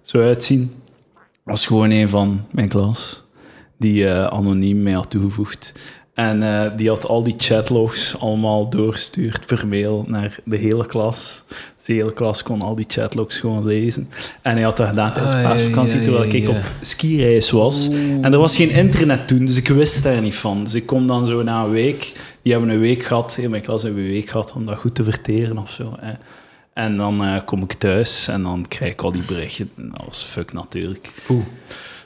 [0.03, 0.73] zo uitzien.
[1.43, 3.23] was gewoon een van mijn klas
[3.79, 5.75] die eh, anoniem mij had toegevoegd.
[6.15, 11.45] En eh, die had al die chatlogs allemaal doorgestuurd per mail naar de hele klas.
[11.49, 14.09] Dus de hele klas kon al die chatlogs gewoon lezen.
[14.43, 17.89] En hij had dat gedaan tijdens Ah, ja, paasvakantie, ja, terwijl ik op skireis was.
[18.21, 20.65] En er was geen internet toen, dus ik wist daar niet van.
[20.65, 22.13] Dus ik kom dan zo na een week...
[22.43, 24.95] Die hebben een week gehad, heel mijn klas hebben een week gehad om dat goed
[24.95, 25.97] te verteren of zo.
[26.01, 26.13] Hè.
[26.75, 29.71] En dan eh, kom ik thuis en dan krijg ik al die berichten.
[29.77, 31.11] En Dat was fuck natuurlijk.
[31.13, 31.43] Foe.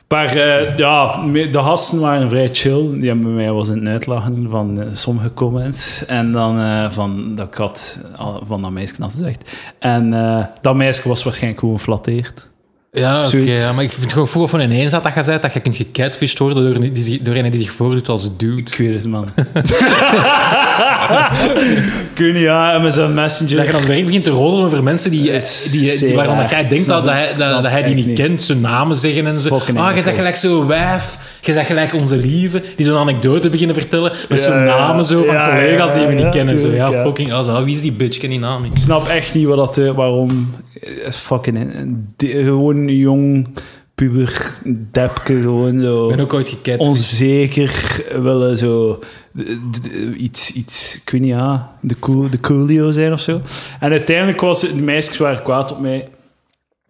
[0.09, 2.99] Maar eh, ja, de gasten waren vrij chill.
[3.01, 6.07] Die hebben mij was in het uitlachen van eh, sommige comments.
[6.07, 7.49] En dan eh, van dat
[8.17, 9.51] al- van dat meisje had gezegd.
[9.79, 10.11] En
[10.61, 12.51] dat meisje was waarschijnlijk gewoon geflatteerd.
[12.93, 13.73] Ja, oké.
[13.75, 15.77] Maar ik vind het gewoon vroeger van ineens dat dat je zei, dat je kunt
[15.77, 18.61] gecatfished worden door, een- die, zich- door een die zich voordoet als dude.
[18.61, 19.29] Ik weet het, man.
[22.15, 23.57] Kun je ja, met zo'n messenger.
[23.57, 26.51] Dat je als werk begint te roddelen over mensen die, is die, die, waarvan raar.
[26.51, 27.11] jij denkt dat, het.
[27.13, 29.57] hij, dat, dat hij die niet kent, zijn namen zeggen en zo.
[29.59, 33.51] Fucking Ah, je zegt gelijk zo wijf, je zegt gelijk onze lieve, die zo'n anekdote
[33.51, 34.65] beginnen vertellen met Ja, zo'n ja.
[34.65, 36.59] namen zo van Ja, collega's die we niet ja, kennen.
[36.59, 36.67] Zo.
[36.69, 37.03] Ja, tuurlijk, ja.
[37.03, 38.15] fucking, also, wie is die bitch?
[38.15, 38.73] Ik ken die naam niet.
[38.73, 41.59] Ik snap echt niet wat dat, eh, waarom eh, fucking
[42.17, 43.49] de- gewoon jong
[43.95, 44.53] puber
[44.93, 46.81] depke gewoon zo Ik ben ook ooit gecatfished.
[46.87, 48.99] onzeker willen zo
[49.37, 53.41] d- d- iets, iets, ik weet niet, ja, de, cool, de coolio zijn of zo.
[53.81, 56.09] En uiteindelijk was het, de meisjes waren kwaad op mij.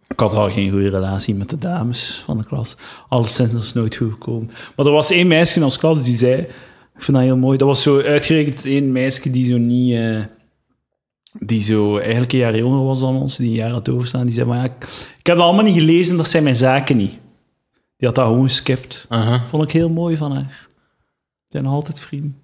[0.08, 2.76] Ik had al geen goede relatie met de dames van de klas.
[3.08, 4.50] Alleszins is nooit goed gekomen.
[4.76, 6.40] Maar er was één meisje in onze klas die zei,
[6.96, 9.94] ik vind dat heel mooi, dat was zo uitgerekend één meisje die zo niet...
[9.94, 10.20] eh,
[11.40, 14.34] die zo eigenlijk een jaar jonger was dan ons, die een jaar had overstaan, die
[14.34, 14.86] zei van ja, ik
[15.28, 17.18] heb dat allemaal niet gelezen, dat zijn mijn zaken niet.
[17.96, 19.06] Die had dat gewoon geskipt.
[19.08, 19.40] Aha.
[19.50, 20.66] Vond ik heel mooi van haar.
[21.48, 22.36] We zijn nog altijd vrienden.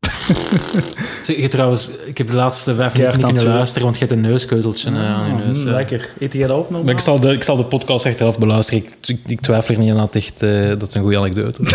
[1.22, 4.16] Zeg, je trouwens, ik heb de laatste vijf minuten niet kunnen luisteren, want je hebt
[4.16, 5.62] een neuskeuteltje eh, aan je Ah, neus.
[5.62, 5.74] hm, eh.
[5.74, 6.10] lekker.
[6.18, 6.82] Eet jij dat op nog?
[6.84, 8.84] Maar ik zal, de, ik zal de podcast achteraf beluisteren.
[8.84, 11.62] Ik, ik, ik twijfel er niet aan dat, echt, eh, dat is een goede anekdote.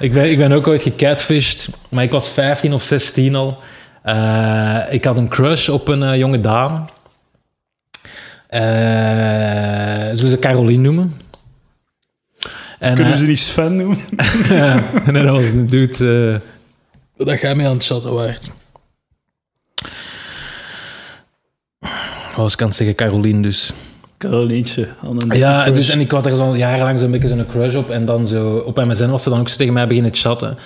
[0.00, 3.58] ik, ben, ik ben ook ooit gecatfished, maar ik was 15 of 16 al.
[4.02, 6.80] Eh, ik had een crush op een jonge dame.
[8.50, 9.80] Eh
[10.12, 11.14] zullen ze Caroline noemen?
[12.78, 13.98] En, Kunnen we eh, ze niet Sven noemen?
[14.48, 16.40] ja, en dat was een dude
[17.16, 18.50] eh, dat jij mee aan het chatten waard.
[21.80, 22.96] Wat was ik aan het zeggen?
[22.96, 23.72] Caroline dus.
[24.18, 24.88] Carolientje.
[25.28, 27.90] Ja, dus, en ik had er zo al jarenlang zo'n beetje zo'n crush op.
[27.90, 30.56] En dan zo, op MSN was ze dan ook zo tegen mij beginnen chatten.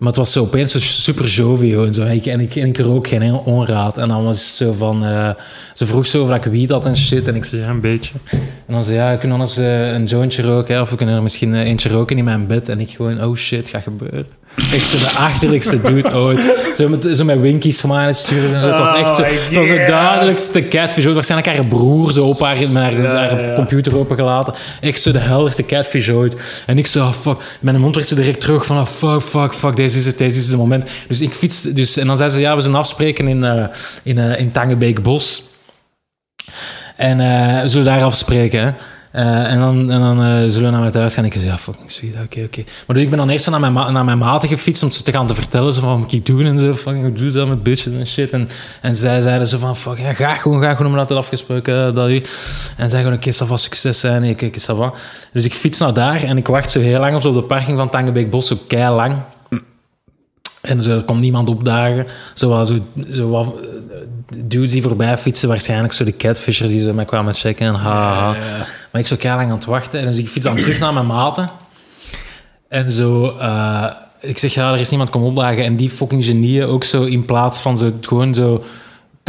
[0.00, 2.02] Maar het was zo opeens zo super jovio en zo.
[2.02, 3.98] En ik, en ik, en ik rook geen onraad.
[3.98, 5.04] En dan was zo van...
[5.04, 5.30] eh,
[5.74, 7.28] ze vroeg zo of wiet had en shit.
[7.28, 8.14] En ik zei, ja, een beetje.
[8.66, 10.74] En dan zei ja, we kunnen anders eh, een jointje roken.
[10.74, 12.68] Hè, of we kunnen er misschien eh, eentje roken in mijn bed.
[12.68, 14.26] En ik gewoon, oh shit, gaat gebeuren.
[14.72, 16.72] Echt zo de achterlijkste dude ooit.
[16.76, 18.54] Zo met, zo met winkies van mij aan het sturen.
[18.54, 18.66] En zo.
[18.66, 19.22] Het was echt zo...
[19.22, 21.14] Oh Het was de duidelijkste catfish ooit.
[21.14, 23.54] Waarschijnlijk haar broer zo op haar, met haar, Ja, haar ja.
[23.54, 24.54] computer opengelaten.
[24.80, 26.62] Echt zo de helderste catfish ooit.
[26.66, 27.36] En ik zo, oh, fuck.
[27.60, 29.76] Mijn mond werd zo direct terug van, oh, fuck, fuck, fuck.
[29.76, 30.84] Deze is het, deze is het moment.
[31.08, 31.62] Dus ik fiets...
[31.62, 33.64] Dus, en dan zei ze, ja, we zullen afspreken in, eh
[34.02, 35.42] in, eh in Tangebeek Bos.
[36.96, 38.70] En eh, we zullen daar afspreken, hè.
[39.10, 41.24] Eh, en dan, en dan eh, zullen we naar mijn thuis gaan.
[41.24, 42.62] En ik zei, ja, fucking sweet, oké, oké.
[42.86, 45.02] Maar dus ik ben dan eerst naar mijn, ma- naar mijn maten gefietst om ze
[45.02, 46.74] te gaan te vertellen zo van, wat moet ik doen en zo.
[46.74, 48.30] Fucking, ik doe dat met bitches en shit.
[48.30, 48.48] En,
[48.80, 51.94] en zij zeiden zo van, fuck, ja, ga gewoon, ga gewoon, omdat het afgesproken eh,
[51.94, 52.08] dat.
[52.76, 54.34] En zij gewoon, oké, va, succes zijn.
[54.34, 54.92] Kijk, ça va.
[55.32, 57.42] Dus ik fiets naar daar en ik wacht zo heel lang op, zo op de
[57.42, 59.16] parking van Tangebeek Bos, zo kei lang.
[60.60, 62.06] En zo, er komt niemand opdagen.
[62.34, 62.74] Zo, wat- zo,
[63.10, 63.54] zo wat
[64.36, 67.66] dudes die voorbij fietsen, waarschijnlijk zo de catfishers die zo mij kwamen checken.
[67.66, 68.36] En ha, ha, ha.
[68.90, 70.00] Maar ik zo keihard lang aan het wachten.
[70.00, 71.50] En dus ik fiets dan terug naar mijn maten.
[72.68, 73.36] En zo...
[73.38, 73.86] eh,
[74.20, 75.64] ik zeg, ja, er is niemand kom opdagen.
[75.64, 78.64] En die fucking genieën ook zo in plaats van zo gewoon zo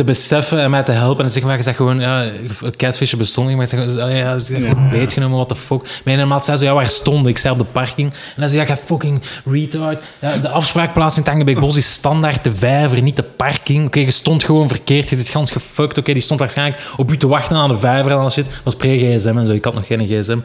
[0.01, 1.25] te beseffen en mij te helpen.
[1.25, 2.25] En zeg maar, je zegt gewoon, ja,
[2.63, 3.55] het catfishen bestond niet.
[3.55, 5.81] Maar ik zeg, ja, ja, ze gewoon beetgenomen, what the fuck.
[6.03, 7.29] Mijn maat zei zo, ja, waar stond ik?
[7.31, 8.11] Ik zei op de parking.
[8.35, 10.03] En hij zei, ja, ga fucking retard.
[10.19, 13.85] Ja, de afspraakplaats in Tangenbeek Bos is standaard de vijver, niet de parking.
[13.85, 15.09] Oké, je stond gewoon verkeerd.
[15.09, 15.97] Je hebt het gans gefuckt.
[15.97, 18.45] Oké, die stond waarschijnlijk op u te wachten aan de vijver en al shit.
[18.45, 19.51] Dat was pre-gsm en zo.
[19.51, 20.37] Ik had nog geen gsm.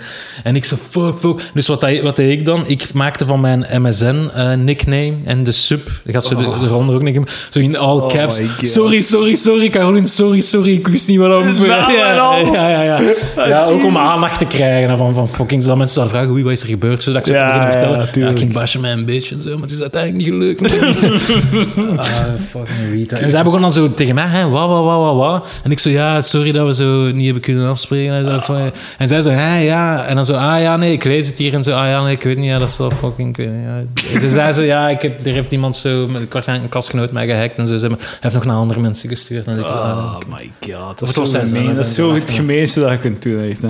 [0.43, 1.51] En ik zo, fuck, fuck.
[1.55, 2.65] Dus wat, deed- wat deed ik dan?
[2.67, 7.27] Ik maakte van mijn MSN-nickname en de sub, dat gaat zo de, eronder ook nickname,
[7.51, 8.41] zo in all caps.
[8.41, 8.69] my God.
[8.69, 10.73] sorry, sorry, sorry, Caroline, sorry, sorry.
[10.73, 11.45] Ik wist niet wat om...
[11.67, 12.53] Nou, ja, en al.
[12.55, 13.01] ja, ja, ja.
[13.49, 14.99] Ja, ook om aandacht te krijgen.
[14.99, 17.03] Van, van fucking, zodat mensen zouden vragen, oei, wat is er gebeurd?
[17.03, 18.09] Zodat ik zo Ja, begin te ja, vertellen.
[18.15, 20.63] Ja, ik ging bashen met een beetje en zo, maar het is uiteindelijk niet gelukt.
[21.99, 22.07] ah,
[22.49, 23.21] fucking retard.
[23.21, 25.61] En zij begon dan zo tegen mij, hè, wat, wat, wat.
[25.65, 28.15] En ik zo, ja, sorry dat we zo niet hebben kunnen afspreken.
[28.15, 30.05] En, zo, van- en zij zo, hè, ja.
[30.05, 31.55] En dan zo, ah ja, nee, ik lees het hier.
[31.55, 33.29] En zo, ah ja, nee, ik weet niet, ja, dat is wel fucking...
[33.39, 36.63] Ik weet niet, ze zei zo, ja, ik heb, er heeft iemand zo, met- waarschijnlijk
[36.69, 37.59] een klasgenoot mij gehackt.
[37.59, 39.26] En zo, ze hebben- hij heeft nog naar andere mensen gestuurd.
[39.31, 40.99] En ik zo, ah, Oh my god.
[40.99, 41.75] Dat is was zo gemeen.
[41.75, 43.63] Dat is zo het gemeenste dat je kunt doen, echt.
[43.63, 43.69] Hè.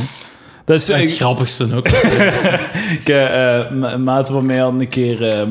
[0.65, 1.89] Dat is, het ik, grappigste ook.
[2.99, 5.51] ik, eh, eh, een maat van mij had een keer ehm,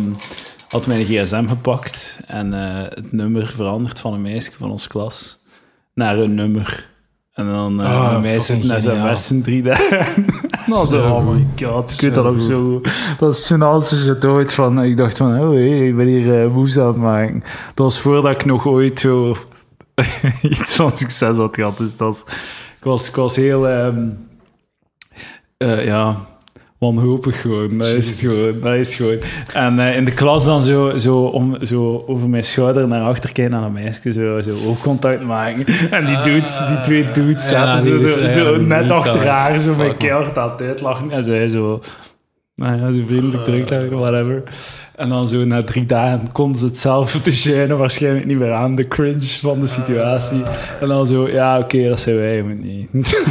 [0.70, 5.39] had mijn gsm gepakt en eh, het nummer veranderd van een meisje van onze klas
[5.93, 6.93] naar een nummer.
[7.34, 10.26] En dan eh Ah, mij zit fucking naar zijn westen drie dagen.
[10.66, 13.18] zo, Zo oh my god, ik weet dat ook zo goed.
[13.20, 13.36] Dat
[13.91, 14.84] is het ooit van.
[14.84, 17.43] Ik dacht van, oh hey, ik ben hier eh moves aan het maken.
[17.74, 19.36] Dat was voordat ik nog ooit zo
[20.41, 21.78] iets van succes had gehad.
[21.78, 22.22] Dus dat was,
[22.78, 23.68] ik, was, ik was heel,
[25.58, 26.16] eh, ja,
[26.78, 27.78] wanhopig gewoon.
[27.78, 28.60] Dat is het gewoon.
[28.60, 29.18] Dat is gewoon.
[29.54, 33.32] En eh, in de klas dan zo, zo, om, zo over mijn schouder naar achter
[33.32, 35.66] kijken naar een meisje, zo, zo oogcontact maken.
[35.91, 39.60] En die dudes, die twee dudes ja, zaten zo, is- zo ja, net achter haar,
[39.60, 41.12] zo met keihard aan het uitlachen.
[41.12, 41.80] En zij zo...
[42.56, 44.43] Nou ja, zo vriendelijk terugleggen, whatever.
[44.96, 48.54] En dan zo na drie dagen konden ze het zelf te shinen, waarschijnlijk niet meer
[48.54, 50.41] aan, de cringe van de situatie.
[50.82, 52.89] En dan zo, ja, oké, dat zijn wij, maar niet.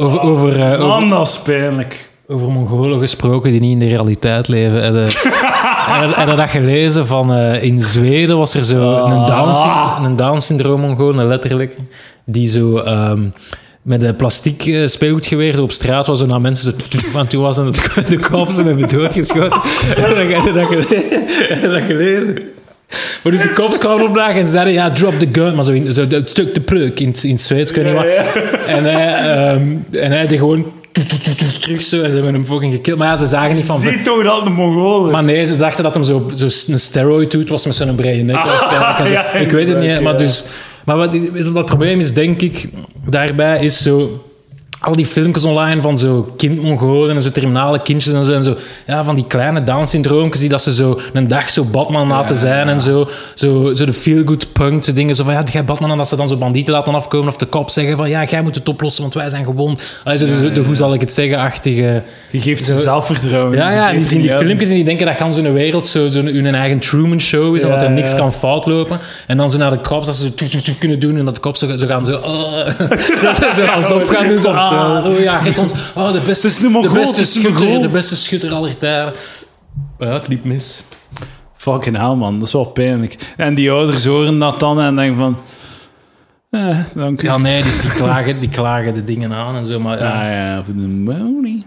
[0.00, 2.10] Over, over, eh, over, is pijnlijk.
[2.28, 4.80] over Mongolen gesproken die niet in de realiteit leven.
[5.02, 7.06] Je- heb je dat gelezen?
[7.06, 11.76] Van, eh, in Zweden was er zo een Down, syn- een Down syndroom Mongool, letterlijk,
[12.24, 13.28] die zo ehm,
[13.88, 17.26] met een plastic eh, speelgoedgeweer op straat was, zo naar mensen zo toet, toet, van
[17.26, 19.60] toe was en het, de kop ze hebben doodgeschoten.
[20.00, 21.04] Heb je dat, dat, gele-
[21.48, 22.38] heb je dat gelezen?
[23.22, 25.54] Maar dus de cops kwamen opdagen en ze zeiden, ja, drop the gun.
[25.54, 28.04] Maar zo, in, zo stuk de pluk in, het- in het Zweeds, weet niet wat.
[28.66, 30.72] En hij, ehm, en hij deed gewoon
[31.60, 32.98] terug zo en ze hebben hem fucking gekild.
[32.98, 33.78] Maar ja, ze zagen niet van...
[33.78, 35.12] Zie toch dat de Mongool is.
[35.12, 38.22] Maar nee, ze dachten dat hem zo, zo een steroid doet was met zo'n brede
[38.22, 38.36] nek.
[38.98, 40.18] En ja, ik weet het niet, maar ja.
[40.18, 40.44] dus...
[40.88, 42.68] Maar wat, wat het probleem is, denk ik,
[43.06, 44.22] daarbij is zo...
[44.80, 48.32] Al die filmpjes online van zo kind-Mongolen en zo terminale kindjes en zo.
[48.32, 48.56] En zo
[48.86, 52.68] ja, van die kleine Down-syndroomjes die dat ze zo een dag zo Batman laten zijn
[52.68, 53.08] en zo.
[53.34, 56.16] Zo, zo de feel-good punk, zo dingen zo van ja, jij Batman en dat ze
[56.16, 59.02] dan zo bandieten laten afkomen of de kop zeggen van ja, jij moet het oplossen,
[59.02, 59.78] want wij zijn gewoon...
[60.04, 62.02] Allee, zo de, de- hoe zal ik het zeggen, achtige...
[62.30, 63.56] Je geeft ze zelfvertrouwen.
[63.56, 66.08] Ja, Ze ja, die zien die filmpjes en die denken dat gaan zo'n wereld zo,
[66.08, 68.98] zo hun eigen Truman Show is en dat er niks kan fout lopen.
[69.26, 70.30] En dan zo naar de cops, dat ze
[70.62, 72.16] zo kunnen doen en dat de cops zo, zo gaan zo...
[72.16, 72.64] oh.
[73.22, 74.40] dat ze zo alsof gaan doen.
[74.40, 75.72] Zo, ah, oh ja, geeft ons...
[75.94, 77.80] Oh, de beste, is de beste schutter, Mongool.
[77.80, 79.12] de beste schutter aller tijden.
[79.98, 80.82] Ja, het liep mis.
[81.56, 82.38] Fucking hell, man.
[82.38, 83.16] Dat is wel pijnlijk.
[83.36, 85.36] En die ouders horen dat dan en denken van...
[86.50, 87.26] Eh, dank u.
[87.26, 90.54] Ja, nee, dus die klagen, die klagen de dingen aan en zo, maar ja, Ja,
[90.54, 91.62] ja, voor de money.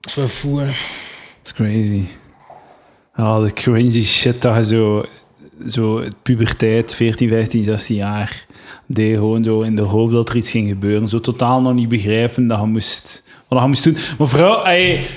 [0.00, 0.66] zo voer.
[1.36, 2.02] That's crazy.
[3.16, 5.04] Oh, de cringy shit dat je zo...
[5.68, 8.46] Zo puberteit, 14, 15, 16 jaar...
[8.90, 11.08] deed gewoon zo in de hoop dat er iets ging gebeuren.
[11.08, 13.96] Zo totaal nog niet begrijpen dat je moest wat je moest doen.
[14.18, 14.62] Maar vrouw,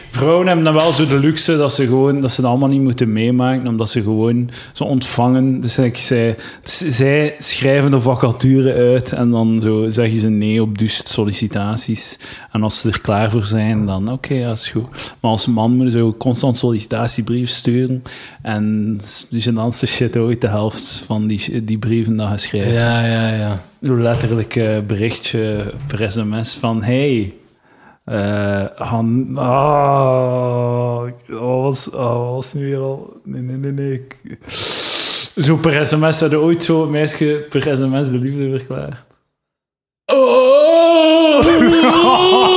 [0.10, 3.14] vrouwen hebben dan wel zo de luxe dat ze gewoon, dat ze allemaal niet moeten
[3.14, 5.62] meemaken, omdat ze gewoon zo ontvangen.
[5.62, 10.78] Dus ik zei, zij schrijven de vacature uit en dan zo zeggen ze nee op
[10.78, 12.20] dus sollicitaties.
[12.52, 15.16] En als ze er klaar voor zijn, dan oké, ja, is goed.
[15.20, 18.04] Maar als man moet je zo constant sollicitatiebrief sturen
[18.42, 18.98] en
[19.30, 22.78] dus je dan shit ooit de helft van die, die brieven dat je schrijft.
[22.78, 23.61] Ja, ja, ja.
[23.80, 27.36] Letterlijk eh, berichtje per sms van hey,
[28.06, 33.20] eh Han, ah, was, ah, was nu weer al?
[33.24, 34.08] Nee, nee, nee, nee.
[35.36, 39.06] Zo per sms hadden ooit zo een meisje per sms de liefde verklaard.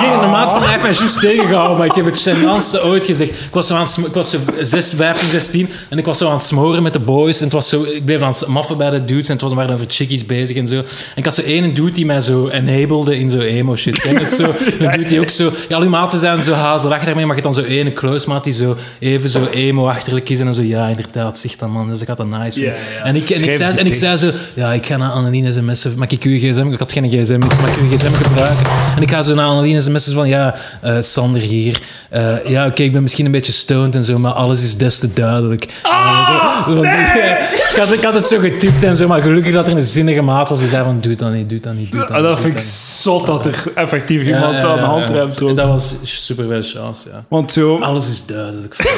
[0.00, 3.06] Geen, een maat van mij heeft mij juist tegengehouden, maar ik heb het gênantste ooit
[3.06, 3.30] gezegd.
[3.30, 6.32] Ik was zo aan ik was zo 6, 15, 16 en ik was zo aan
[6.32, 7.38] het smoren met de boys.
[7.38, 9.54] En het was zo, ik bleef aan het maffen bij de dudes en het was
[9.54, 10.76] maar over chickies bezig en zo.
[10.76, 10.84] En
[11.14, 14.00] ik had zo één dude die mij zo enablede in zo emo shit.
[14.00, 14.44] Ken het zo?
[14.78, 15.52] Een dude die ook zo...
[15.68, 18.44] Ja, al die maten zijn zo hazelachtig daarmee, maar je dan zo ene close maat
[18.44, 21.88] die zo even zo emo-achterlijk is en dan zo, ja, inderdaad, zeg dan man.
[21.88, 22.66] Dus ik had dat nice.
[23.04, 25.94] En, ik, en, ik zei, en ik zei zo, ja, ik ga naar Annelien sms'en.
[25.96, 26.72] Mag ik uw gsm?
[26.72, 28.66] Ik had geen gsm, mag ik uw gsm gebruiken?
[28.96, 31.80] En ik ga zo naar Annelien sms'en van, ja, eh, Sander hier.
[32.08, 34.98] Eh, ja, oké, ik ben misschien een beetje stoned en zo, maar alles is des
[34.98, 35.64] te duidelijk.
[35.82, 36.34] En zo,
[36.82, 40.22] ik, had, ik had het zo getypt en zo, maar gelukkig dat er een zinnige
[40.22, 42.24] maat was die zei van, doe dat niet, doe dat niet, doe dat En niet.
[42.24, 42.60] dat doe vind ik
[43.00, 45.26] zot dat er effectief iemand aan de ja.
[45.26, 45.48] trok.
[45.48, 47.24] En dat was super veel chance, ja.
[47.28, 47.78] Want zo...
[47.78, 48.76] Alles is duidelijk.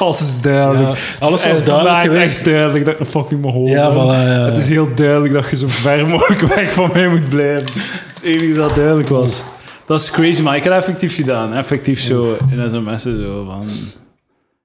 [0.00, 0.98] Alles is duidelijk.
[0.98, 3.94] Ja, alles En was duidelijk vandaag is echt duidelijk dat ik een fucking Ja, voilà,
[3.94, 7.66] ja, Het is heel duidelijk dat je zo ver mogelijk weg van mij moet blijven.
[8.06, 9.42] Het enige dat duidelijk was.
[9.86, 11.54] Dat is crazy, maar ik heb effectief gedaan.
[11.54, 13.68] Effectief zo in sms'en zo van...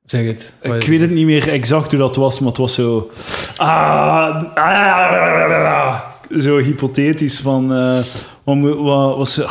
[0.05, 0.53] Zeg het.
[0.61, 3.09] Ik weet het niet meer exact hoe dat was, maar het was zo...
[3.57, 5.99] Ah, ah,
[6.39, 7.73] zo hypothetisch van...
[7.73, 7.99] eh,
[8.43, 9.41] wat, wat was...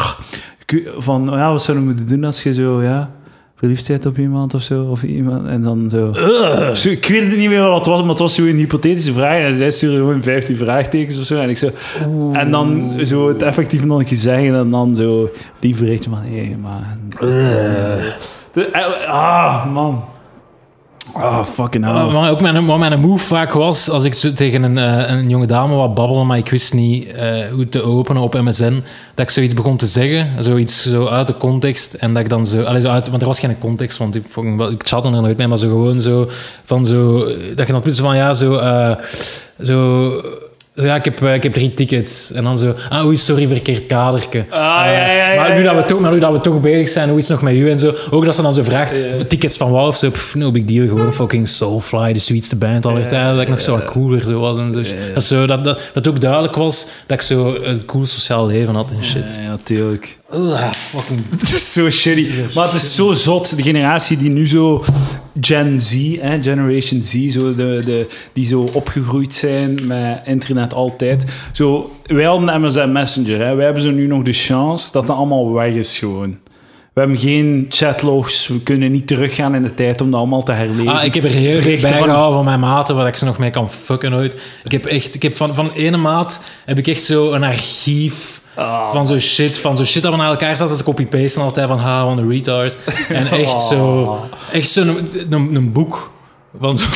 [0.99, 2.83] van, ja, wat zou je moeten doen als je zo...
[2.83, 3.11] Ja,
[3.59, 4.83] verliefd bent op iemand of zo?
[4.85, 6.13] Of iemand, en dan zo...
[6.75, 9.13] Zo, ik weet het niet meer wat het was, maar het was zo een hypothetische
[9.13, 9.39] vraag.
[9.39, 11.37] En zij stuurde gewoon 15 vraagtekens of zo.
[11.37, 11.69] En ik zo...
[12.33, 16.19] En dan zo het effectief nog een keer zeggen en dan zo die berichtje van...
[16.23, 16.83] Hé, man...
[18.53, 20.05] De- eh, ah, man.
[21.19, 21.93] Ah, fucking hell.
[21.93, 25.47] Maar, ook mijn, wat mijn move vaak was, als ik tegen een, eh, een jonge
[25.47, 28.83] dame wat babbelde, maar ik wist niet eh, hoe te openen op MSN,
[29.15, 32.47] dat ik zoiets begon te zeggen, zoiets zo uit de context, en dat ik dan
[32.47, 32.63] zo...
[32.63, 35.37] Allee, zo uit, want er was geen context, want ik, fucking ik chatte er nooit
[35.37, 36.29] mee, maar zo gewoon zo
[36.65, 37.25] van zo...
[37.55, 38.57] Dat je dan plots van, ja, zo...
[38.57, 38.97] eh,
[39.63, 40.11] zo
[40.79, 42.33] zo, ja, ik heb, eh, ik heb drie tickets.
[42.33, 44.45] En dan zo, ah, oei, sorry, verkeerd kadertje.
[44.51, 46.89] Ah, ja, ja, ja, maar, nu dat we toch, maar nu dat we toch bezig
[46.89, 47.95] zijn, hoe is het nog met u en zo.
[48.11, 50.87] Ook dat ze dan zo vraagt, tickets van wow of zo, pff, no big deal,
[50.87, 53.33] gewoon fucking Soulfly, de sweetste band aller tijden.
[53.33, 54.83] Dat ik nog zo wat cooler zo was en zo.
[55.15, 58.75] Dat, zo, dat, dat, dat ook duidelijk was dat ik zo een cool sociaal leven
[58.75, 59.39] had en shit.
[59.43, 60.19] Ja, natuurlijk.
[60.73, 61.21] Fucking...
[61.39, 62.29] Het is zo shitty.
[62.55, 63.57] Maar het is zo zot.
[63.57, 64.85] De generatie die nu zo
[65.41, 71.25] Gen Z, hè, Generation Z, zo de, die zo opgegroeid zijn met internet altijd.
[71.53, 73.47] Zo, wij hadden MSN Messenger.
[73.47, 73.55] Hè.
[73.55, 76.39] Wij hebben zo nu nog de chance dat dat allemaal weg is gewoon.
[76.99, 78.47] We hebben geen chatlogs.
[78.49, 80.89] We kunnen niet teruggaan in de tijd om dat allemaal te herlezen.
[80.89, 83.39] Ah, ik heb er heel veel van- bijgehouden van mijn maten, waar ik ze nog
[83.39, 84.35] mee kan fucken ooit.
[84.65, 88.41] Ik heb echt, ik heb van, van ene maat heb ik echt zo een archief
[88.55, 88.91] Ah.
[88.93, 91.79] van zo shit, van zo shit dat we naar elkaar zaten te copy-pasten altijd van
[91.79, 92.77] ha, van een retard.
[93.09, 94.19] En echt zo,
[94.53, 94.99] echt zo een,
[95.31, 96.11] een, een boek
[96.61, 96.87] van zo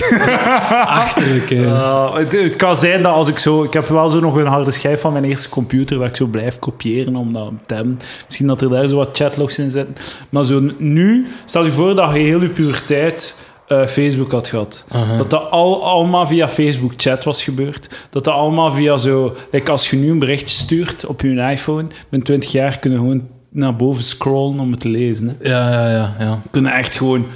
[1.03, 1.55] achterlijke.
[1.55, 3.63] Uh, het, het kan zijn dat als ik zo...
[3.63, 6.27] Ik heb wel zo nog een harde schijf van mijn eerste computer waar ik zo
[6.27, 8.01] blijf kopiëren om dat te hebben.
[8.27, 9.95] Misschien dat er daar zo wat chatlogs in zitten.
[10.29, 11.27] Maar zo nu...
[11.45, 14.85] Stel je voor dat je heel je puberteit eh, Facebook had gehad.
[15.19, 17.89] Dat dat al, allemaal via Facebook chat was gebeurd.
[18.11, 19.37] Dat dat allemaal via zo...
[19.51, 23.29] Like als je nu een bericht stuurt op je iPhone, met 20 jaar kunnen gewoon
[23.51, 25.37] naar boven scrollen om het te lezen.
[25.39, 25.49] Hè.
[25.49, 26.15] Ja, ja, ja.
[26.19, 26.43] ja.
[26.51, 27.27] kunnen echt gewoon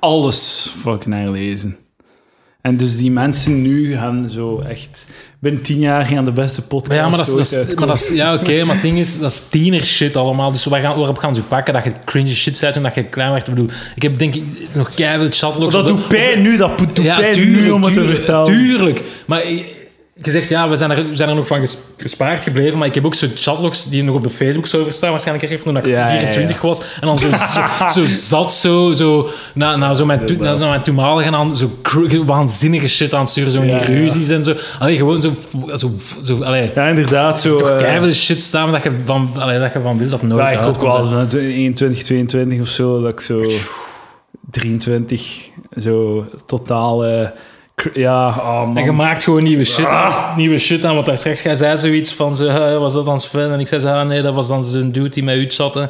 [0.00, 1.76] alles fucking herlezen.
[2.60, 5.06] En dus die mensen nu gaan zo echt...
[5.38, 7.96] Binnen tien jaar gaan de beste podcast ja, maar dat is, dat is, maar dat
[7.96, 10.52] is, ja, oké, maar het ding is, dat is tiener shit allemaal.
[10.52, 13.04] Dus waar gaan, waarop gaan ze pakken dat je cringe shit zei toen dat je
[13.04, 13.48] klein werd?
[13.48, 14.44] Ik bedoel, ik heb denk ik
[14.74, 15.74] nog keihard chatlogs.
[15.74, 18.44] dat doet pijn nu, dat doet Ja, pijn tuurlijk, nu om het te vertellen.
[18.44, 19.02] Tuurlijk.
[19.26, 19.42] Maar
[20.22, 22.78] je zegt, ja, we zijn er, we zijn er nog van ges- gespaard gebleven.
[22.78, 25.10] Maar ik heb ook zo chatlogs die nog op de Facebook-server staan.
[25.10, 26.18] Waarschijnlijk van toen ik Ja, ja, ja.
[26.20, 26.80] 24 was.
[27.00, 30.68] En dan zo, zo, zo zat, zo, zo, na, na zo mijn, to, na, na
[30.68, 31.70] mijn toenmalige aan zo
[32.24, 33.52] waanzinnige shit aan het sturen.
[33.52, 33.60] Zo
[33.92, 34.54] ruzies en zo.
[34.78, 35.32] Allee, gewoon zo...
[35.74, 35.90] zo,
[36.22, 37.40] zo allee, Ja, inderdaad.
[37.40, 40.60] Zo, keiveel shit staan dat je van, allee, dat je van wil dat nooit ja,
[40.60, 41.08] ik ook wel.
[41.10, 41.30] hè.
[41.30, 43.42] zo 21, 22 of zo, dat ik zo...
[44.50, 45.50] 23,
[45.80, 47.04] zo totaal
[47.94, 48.76] Ja, oh man.
[48.76, 50.94] En je maakt gewoon nieuwe shit, aan, nieuwe shit aan.
[50.94, 53.52] Want daar straks jij zei zoiets van, "Ah, was dat dan Sven?
[53.52, 55.88] En ik zei ah, nee, dat was dan zo'n dude die met u zat.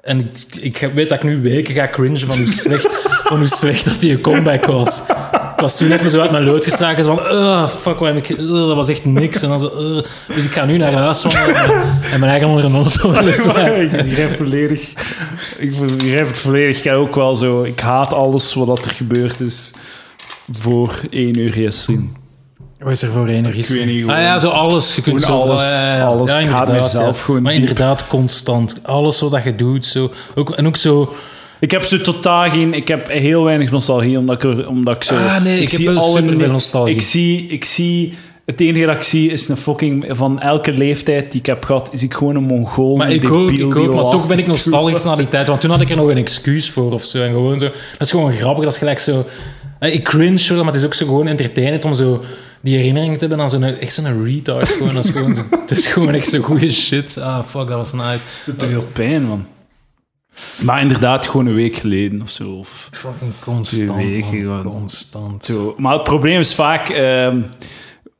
[0.00, 2.88] En ik, ik weet dat ik nu weken ga cringen van hoe slecht,
[3.28, 5.02] van hoe slecht dat die comeback was.
[5.54, 7.04] Ik was toen even zo uit mijn lood geslagen.
[7.04, 9.42] Van, "Ugh, fuck, wat heb ik, ugh, dat was echt niks.
[9.42, 9.70] En dan zo,
[10.34, 11.82] dus ik ga nu naar huis wandelen
[12.12, 12.74] en, mijn eigen onder een
[13.82, 14.92] ik begrijp volledig.
[15.58, 16.78] Ik begrijp het volledig.
[16.78, 17.62] Ik heb ook wel zo.
[17.62, 19.72] Ik haat alles wat er gebeurd is
[20.52, 22.16] voor één uur gisteren.
[22.78, 23.62] Wat is er voor energie?
[23.62, 24.94] Ik weet niet, ah ja, zo alles.
[24.94, 25.72] Je kunt zo, alles,
[26.02, 26.30] alles.
[26.30, 27.24] Ja, inderdaad, mezelf ja.
[27.24, 27.60] gewoon Maar diep.
[27.60, 28.80] inderdaad, constant.
[28.82, 29.86] Alles wat dat je doet.
[29.86, 30.10] Zo.
[30.34, 31.14] Ook, en ook zo...
[31.60, 32.74] Ik heb zo totaal geen...
[32.74, 35.14] Ik heb heel weinig nostalgie, omdat ik, er, omdat ik zo...
[35.14, 36.94] Ah, nee, ik heb zie wel alle- nostalgie.
[36.94, 38.14] Ik zie, ik zie...
[38.46, 40.04] Het enige dat ik zie is een fucking...
[40.08, 42.96] Van elke leeftijd die ik heb gehad, is ik gewoon een mongool.
[42.96, 45.46] Maar een ik ook, ik ook, maar toch ben ik nostalgisch naar die tijd.
[45.46, 47.22] Want toen had ik er nog een excuus voor of zo.
[47.22, 47.64] En gewoon zo.
[47.92, 49.26] Dat is gewoon grappig, dat is gelijk zo.
[49.88, 52.24] Eh, Ik cringe wel, maar het is ook zo gewoon entertainend om zo
[52.60, 54.68] die herinnering te hebben aan zo'n echt zo'n retard.
[54.68, 54.94] Gewoon.
[54.94, 57.18] Dat is gewoon, het is gewoon echt zo goede shit.
[57.18, 58.18] Ah, fuck, dat was nice.
[58.46, 59.46] Dat doet veel pijn, man.
[60.62, 62.50] Maar inderdaad, gewoon een week geleden of zo.
[62.50, 63.94] Of Fucking constant.
[63.94, 64.62] Weken man.
[64.62, 65.44] Constant.
[65.44, 65.74] zo.
[65.78, 67.40] Maar het probleem is vaak ehm,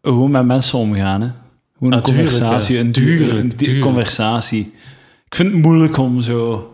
[0.02, 1.20] gewoon met mensen omgaan.
[1.20, 1.28] Hè.
[1.78, 2.80] Gewoon een Natuurlijk, conversatie, ja.
[2.80, 4.72] een dure conversatie.
[5.26, 6.71] Ik vind het moeilijk om zo...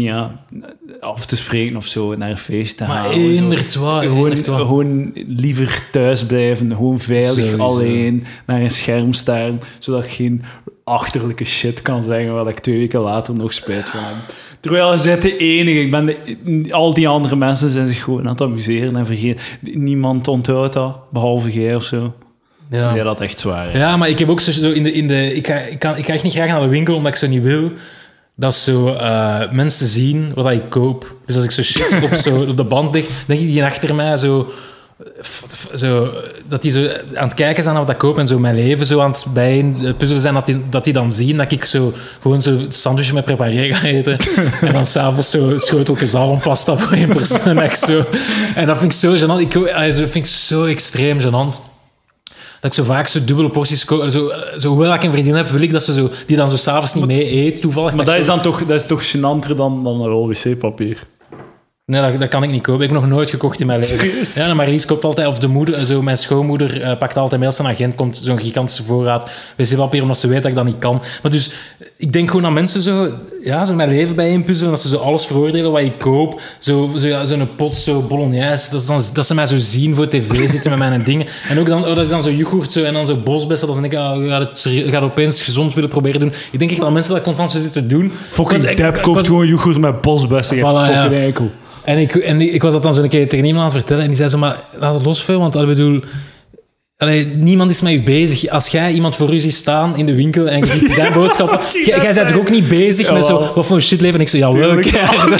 [0.00, 0.44] Ja,
[1.00, 3.18] af te spreken of zo, naar een feest te Maar zo.
[3.18, 7.62] eenderd waar, Gewoon, gewoon liever thuis blijven, gewoon veilig Sowieso.
[7.62, 10.42] alleen naar een scherm staan, zodat ik geen
[10.84, 14.14] achterlijke shit kan zeggen waar ik twee weken later nog spijt van heb.
[14.60, 15.80] Terwijl bent de enige.
[15.80, 19.44] Ik ben de- al die andere mensen zijn zich gewoon aan het amuseren en vergeten.
[19.60, 22.14] Niemand onthoudt dat, behalve jij of zo.
[22.70, 22.94] Ja.
[22.94, 23.72] Je dat echt zwaar?
[23.72, 23.78] hè?
[23.78, 24.92] Ja, maar ik heb ook zo in de...
[24.92, 27.12] In de ik, ga, ik, kan, ik ga echt niet graag naar de winkel, omdat
[27.12, 27.70] ik zo niet wil
[28.34, 31.14] dat zo eh, mensen zien wat ik koop.
[31.26, 33.94] Dus als ik zo shit op, zo, op de band lig, denk ik die achter
[33.94, 34.52] mij zo...
[35.22, 36.10] f- f- Zo,
[36.48, 38.86] dat die zo aan het kijken zijn naar wat ik koop en zo mijn leven
[38.86, 41.64] zo aan het bijeen eh, puzzelen zijn, dat die, dat die dan zien dat ik
[41.64, 44.16] zo gewoon zo sandwich met preparé ga eten.
[44.60, 47.60] en dan s'avonds zo schoteltje zalmpasta voor één persoon.
[47.60, 48.04] echt zo.
[48.54, 49.40] En dat vind ik zo gênant.
[49.40, 49.52] Ik,
[49.94, 51.70] vind ik zo extreem gênant
[52.62, 54.10] dat ik zo vaak zo dubbele porties koop.
[54.10, 56.48] Zo, eh, zo, hoewel ik een vriendin heb, wil ik dat ze zo, die dan
[56.48, 57.94] zo s'avonds niet mee eet, toevallig.
[57.94, 61.06] Maar dat is dan toch, dat is toch gênanter dan, dan een rol wc-papier.
[61.86, 62.84] Nee, dat, dat kan ik niet kopen.
[62.84, 64.42] Ik heb nog nooit gekocht in mijn leven.
[64.42, 67.60] Ja, maar Lies koopt altijd, of de moeder, zo, mijn schoonmoeder eh, pakt altijd mails
[67.60, 71.02] aan agent, komt zo'n gigantische voorraad wc-papier, omdat ze weet dat ik dat niet kan.
[71.22, 71.50] Maar dus,
[71.96, 73.12] ik denk gewoon aan mensen zo,
[73.44, 76.40] ja, zo mijn leven bijeenpuzzelen, dat ze zo alles veroordelen wat ik koop.
[76.58, 80.08] Zo, zo, ja, zo'n pot, zo bolognese, dat, dan, dat ze mij zo zien voor
[80.08, 81.26] tv zitten met mijn dingen.
[81.48, 83.76] En ook dan, oh, dat is dan zo yoghurt zo, en dan zo bosbessen, dat
[83.76, 86.32] ze denken, je gaat het gaat opeens gezond willen proberen doen.
[86.50, 88.12] Ik denk echt dat mensen dat constant zo zitten doen.
[88.26, 90.56] Fucking Ik Deb koopt gewoon yoghurt met bosbessen.
[90.56, 91.32] Voilà, ja.
[91.84, 94.02] en ik, en ik was dat dan zo een keer tegen iemand aan het vertellen.
[94.02, 95.38] En die zei zo, maar laat het los, Phil.
[95.38, 96.02] Want ik bedoel...
[97.02, 98.48] Allee, niemand is met u bezig.
[98.50, 101.58] Als jij iemand voor u ziet staan in de winkel en je ziet zijn boodschappen...
[101.84, 103.52] jij, bent toch ook niet bezig met zo...
[103.54, 104.14] Wat voor shit leven?
[104.16, 104.78] En ik zo, jawel.
[104.78, 104.92] Ik
[105.30, 105.38] ben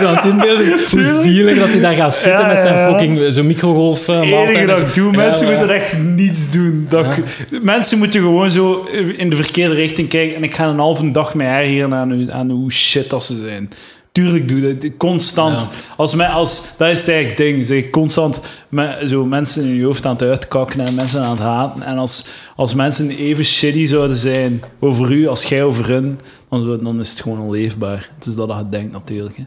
[0.00, 0.66] zo aan het inbeelden.
[0.90, 3.18] Hoe zielig dat hij daar gaat zitten Ja, met zijn fucking...
[3.20, 4.06] eh, Zo'n microgolf...
[4.06, 6.86] Het enige dat ik doe, mensen moeten echt niets doen.
[6.88, 10.78] Dat ik- mensen moeten gewoon zo in de verkeerde richting kijken en ik ga een
[10.78, 13.70] halve dag mee ergeren aan, hoe- aan hoe shit dat ze zijn.
[14.14, 14.90] Tuurlijk doe ik dat.
[14.96, 15.62] Constant.
[15.62, 15.68] Ja.
[15.96, 17.66] Als mij, als, dat is het eigenlijk ding.
[17.66, 21.38] Zeg, constant met, zo mensen in je hoofd aan het uitkakken en mensen aan het
[21.38, 21.82] haten.
[21.82, 26.80] En als, als mensen even shitty zouden zijn over u als jij over hun, dan,
[26.84, 28.10] dan is het gewoon onleefbaar.
[28.14, 29.36] Het is dat dat je denkt natuurlijk.
[29.36, 29.44] Hè.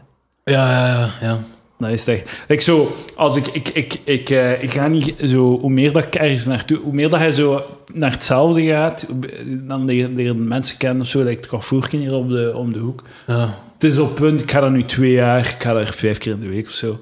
[0.52, 1.10] Ja, ja, ja.
[1.20, 1.38] ja.
[1.78, 2.44] Dat is het echt.
[2.48, 6.02] Like zo, als ik, ik, ik, ik, eh, ik ga niet zo, hoe meer dat
[6.04, 7.62] ik ergens naartoe, hoe meer dat hij zo
[7.94, 12.14] naar hetzelfde gaat, hoe- dan leren, leren mensen kennen of zo, like het Carrefourken hier
[12.14, 13.02] op de, om de hoek.
[13.26, 13.54] ja.
[13.78, 16.32] Het is op punt, ik ga daar nu twee jaar, ik ga daar vijf keer
[16.32, 17.00] in de week of zo.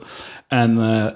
[0.48, 1.06] En eh,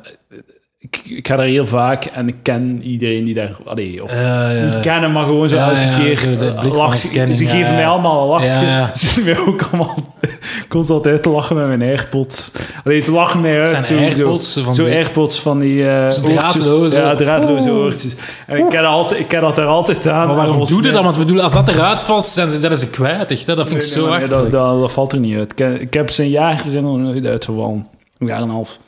[0.83, 4.51] ik, ik ga daar heel vaak en ik ken iedereen die daar, allee, of ja.
[4.65, 7.75] niet kennen, maar gewoon zo elke keer zo de blik van lach- herkenning, Ze geven
[7.75, 8.49] mij allemaal een lachje.
[8.95, 10.15] Ze zitten mij ook allemaal
[10.69, 12.53] constant uit te lachen met mijn AirPods.
[12.85, 13.87] Allee, ze lachen mij uit.
[13.87, 17.01] Zijn AirPods zo, van zo die- AirPods van die eh draadloze.
[17.01, 18.15] Ja, draadloze oortjes.
[18.47, 20.27] En ik ken, dat altijd, ik ken dat er altijd aan.
[20.27, 21.03] Maar waarom doe je dat?
[21.05, 23.31] Want bedoel, als dat eruit valt, zijn ze, dat is kwijt.
[23.31, 23.55] Echt, hè?
[23.55, 25.53] Dat vind ik zo nee, dat, dat, dat valt er niet uit.
[25.53, 27.87] Ik, heb- ik heb ze een jaar, zijn er nog nooit uitgevallen.
[28.19, 28.79] Een jaar en een half.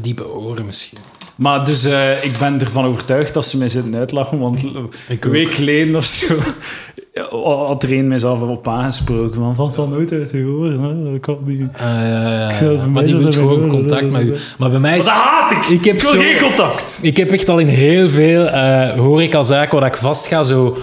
[0.00, 0.98] Diepe oren misschien.
[1.36, 4.64] Maar dus eh, ik ben ervan overtuigd dat ze mij zitten uitlachen, want
[5.08, 6.34] Ik een week geleden of zo
[7.68, 11.10] had er een mijzelf op aangesproken van valt wel nooit uit je oren, hè?
[11.12, 11.68] dat kan niet.
[11.72, 12.86] Ah, ja, ja, ja.
[12.86, 14.34] Maar die dat gewoon contact met u.
[14.58, 15.04] Maar bij mij Maar is...
[15.04, 15.66] dat haat ik!
[15.78, 16.98] Ik heb wil zo- geen contact!
[17.02, 20.76] Ik heb echt al in heel veel uh, horecazaken waar ik vast ga, zo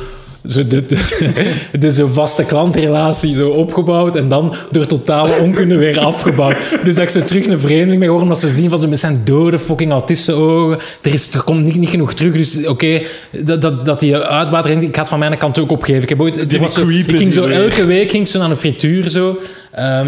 [0.46, 1.00] zo de, de,
[1.80, 6.56] de zo vaste klantrelatie zo opgebouwd en dan door totale onkunde weer afgebouwd.
[6.84, 9.00] Dus dat ik zo terug een vreemdeling ben geworden, omdat ze zien van ze met
[9.00, 10.80] zijn dode fucking autistenogen.
[11.02, 14.72] Er, is, er komt niet, niet genoeg terug, dus oké, dat, dat, dat die uitbater,
[14.72, 16.04] ik ga het van mijn kant ook opgeven.
[16.04, 18.50] Ik, heb ooit, er was zo, ik ging zo elke week ging ik zo naar
[18.50, 19.40] een frituur zo.
[19.72, 20.08] Ehm,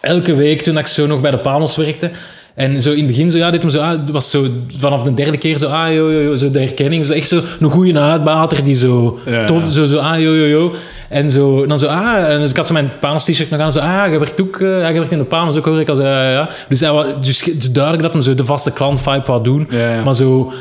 [0.00, 2.10] elke week toen ik zo nog bij de Panos werkte.
[2.54, 4.46] En zo in het begin zo, ja, dit hem zo, ah, het was zo
[4.78, 7.06] vanaf de derde keer zo, ah, yo, yo, zo de herkenning.
[7.06, 9.70] Zo echt zo een goede uitbater die zo, Ja, tof, ja.
[9.70, 10.74] zo, zo, ah, yo, yo, yo.
[11.08, 13.72] En zo, dan zo, ah, en dus ik had zo mijn Panos t-shirt nog aan,
[13.72, 15.88] zo, ah, je werkt ook, eh, ja, je werkt in de Panos ook, hoor ik
[15.88, 16.48] al, zo, ja.
[16.68, 19.68] Dus, hij was, dus, dus duidelijk dat hem zo de vaste klant vibe wou doen.
[20.04, 20.52] Maar zo...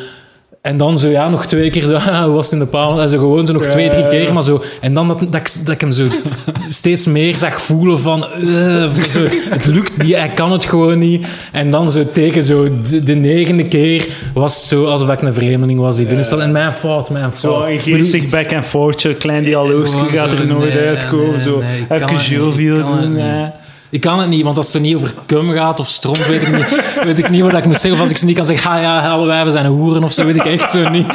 [0.61, 3.01] En dan zo, ja, nog twee keer zo, ah, hoe was het in de paal?
[3.01, 4.63] En zo gewoon zo nog twee, drie keer, maar zo...
[4.81, 6.07] En dan dat, dat, ik, dat ik hem zo
[6.69, 8.25] steeds meer zag voelen van...
[8.25, 11.27] eh, zo, het lukt niet, hij kan het gewoon niet.
[11.51, 15.33] En dan zo tegen zo de, de negende keer was het zo alsof ik een
[15.33, 16.43] vreemdeling was die binnenstelde.
[16.43, 17.65] En mijn fout, mijn Zo fout.
[17.65, 21.29] bedoel, geestig back and forth, klein dialoogje gaat zo, er nooit nee, uitkomen.
[21.29, 23.51] nee, zo, nee, even het doen.
[23.91, 26.51] Ik kan het niet, want als het niet over cum gaat of stront, weet ik
[26.51, 27.93] niet, weet ik niet wat ik moet zeggen.
[27.93, 30.25] Of als ik ze niet kan zeggen, ah ja, alle wijven zijn hoeren of zo,
[30.25, 31.07] weet ik echt zo niet.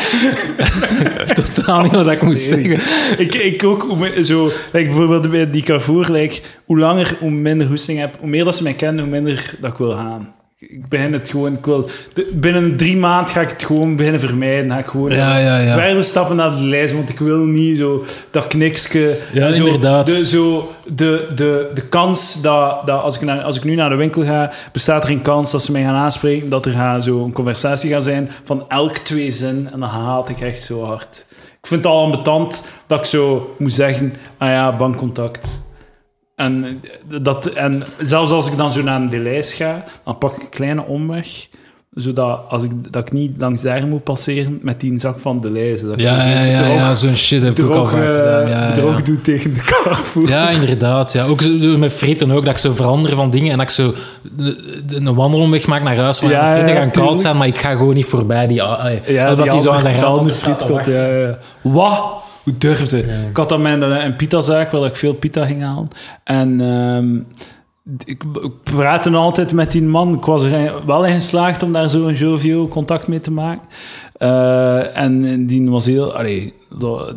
[1.55, 2.81] Totaal niet wat ik moet zeggen.
[3.18, 3.87] Ik, ik ook,
[4.22, 8.14] zo, like bijvoorbeeld bij die Carrefour, like, hoe langer, hoe minder hoesting heb.
[8.18, 10.36] Hoe meer dat ze mij kennen, hoe minder dat ik wil gaan.
[10.59, 14.21] Ik begin het gewoon, ik wil, de- binnen drie maanden ga ik het gewoon beginnen
[14.21, 14.71] vermijden.
[14.71, 15.75] Ga ik gewoon Ja, ja, ja.
[15.75, 19.17] verder stappen naar de lijst, want ik wil niet zo dat knikske.
[19.33, 20.07] Ja, zo, inderdaad.
[20.07, 23.89] De, zo, de, de, de kans dat, dat als, ik naar, als ik nu naar
[23.91, 27.03] de winkel ga, bestaat er een kans dat ze mij gaan aanspreken, dat er gaan
[27.03, 29.69] zo een conversatie gaat zijn van elk twee zin.
[29.73, 31.27] En dan haat ik echt zo hard.
[31.61, 35.65] Ik vind het al ambetant dat ik zo moet zeggen, ah ja, bankcontact.
[36.37, 36.80] En,
[37.22, 40.49] dat, en zelfs als ik dan zo naar een delijst ga, dan pak ik een
[40.49, 41.28] kleine omweg,
[41.95, 45.51] zodat als ik, dat ik niet langs daar moet passeren met die zak van de
[45.51, 45.87] lijzen.
[45.89, 48.49] Dat ik Ja, ja, ja, zo'n shit heb ik ook al vaak eh, gedaan.
[48.49, 49.05] Ja, ja, bedrog ja.
[49.05, 50.28] doe tegen de Carrefour.
[50.28, 51.12] Ja, inderdaad.
[51.12, 51.24] Ja.
[51.24, 51.41] Ook
[51.78, 53.95] met fritten ook, dat ik zo verander van dingen en dat ik zo
[54.89, 57.95] een wandelomweg maak naar huis van Ja, ja, gaan koud zijn, maar ik ga gewoon
[57.95, 58.62] niet voorbij die...
[58.62, 60.64] ah, allee, Ja, dat die zo aan zijn ander- rand ander staat.
[61.62, 62.24] Wat?
[62.47, 62.99] Hoe durfde?
[63.28, 65.88] Ik had dan mijn een pitazaak waar ik veel pita ging halen.
[66.24, 67.16] En ehm,
[68.05, 70.14] ik, ik praatte altijd met die man.
[70.14, 73.68] Ik was er wel in geslaagd om daar zo een jovial contact mee te maken.
[74.12, 76.16] Eh, en die was heel...
[76.16, 76.53] Allee,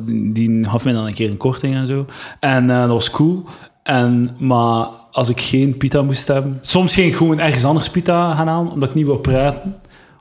[0.07, 2.05] die gaf mij dan een keer een korting en zo.
[2.39, 3.43] En eh, dat was cool.
[3.83, 6.57] En, maar als ik geen pita moest hebben...
[6.61, 9.75] Soms ging ik gewoon ergens anders pita gaan halen, omdat ik niet wou praten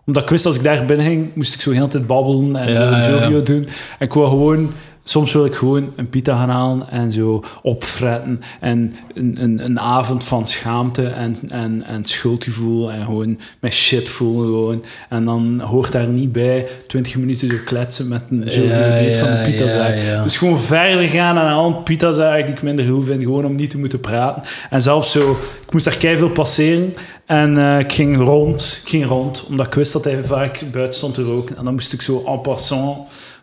[0.08, 2.56] omdat ik wist als ik daar binnen ging, moest ik zo heel de tijd babbelen
[2.56, 3.20] en Ja, zo ja, ja.
[3.20, 3.68] Jovio doen.
[3.98, 4.70] En ik wou gewoon,
[5.08, 8.40] soms wil ik gewoon een pita gaan halen en zo opfretten.
[8.60, 14.08] En een, een, een avond van schaamte en, en, en schuldgevoel en gewoon met shit
[14.08, 14.84] voelen gewoon.
[15.08, 19.30] En dan hoort daar niet bij 20 minuten zo kletsen met een Jovio Ja, van
[19.30, 20.22] de ja, pita ja.
[20.22, 23.44] Dus gewoon verder gaan en al een pita zaak die ik minder goed vind, gewoon
[23.44, 24.42] om niet te moeten praten.
[24.70, 25.30] En zelfs zo,
[25.66, 26.94] ik moest daar keihard passeren
[27.26, 30.94] en eh, ik ging rond, ik ging rond, omdat ik wist dat hij vaak buiten
[30.94, 31.56] stond te roken.
[31.56, 32.98] En dan moest ik zo en passant,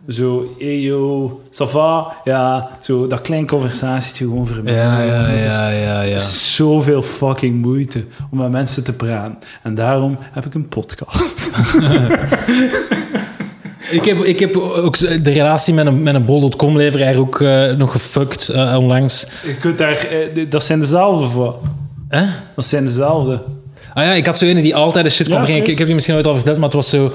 [0.07, 2.15] zo, hey yo, ça va?
[2.23, 4.83] Ja, zo dat klein conversatietje gewoon vermijden.
[4.83, 6.17] Ja, ja, ja, ja, ja.
[6.17, 9.37] Zoveel fucking moeite om met mensen te praten.
[9.63, 11.51] En daarom heb ik een podcast.
[13.91, 17.71] Ik heb, ik heb ook de relatie met een, met een bol.com leveraar ook eh,
[17.71, 19.27] nog gefuckt eh, onlangs.
[19.43, 21.53] Je kunt daar, eh, dat zijn dezelfde?
[22.07, 22.25] Hè?
[22.55, 23.41] Dat zijn dezelfde.
[23.93, 25.69] Ah ja, ik had zo een die altijd de shit kwam Ja, brengen.
[25.69, 27.13] Ik, heb die misschien ooit al verteld, maar het was zo...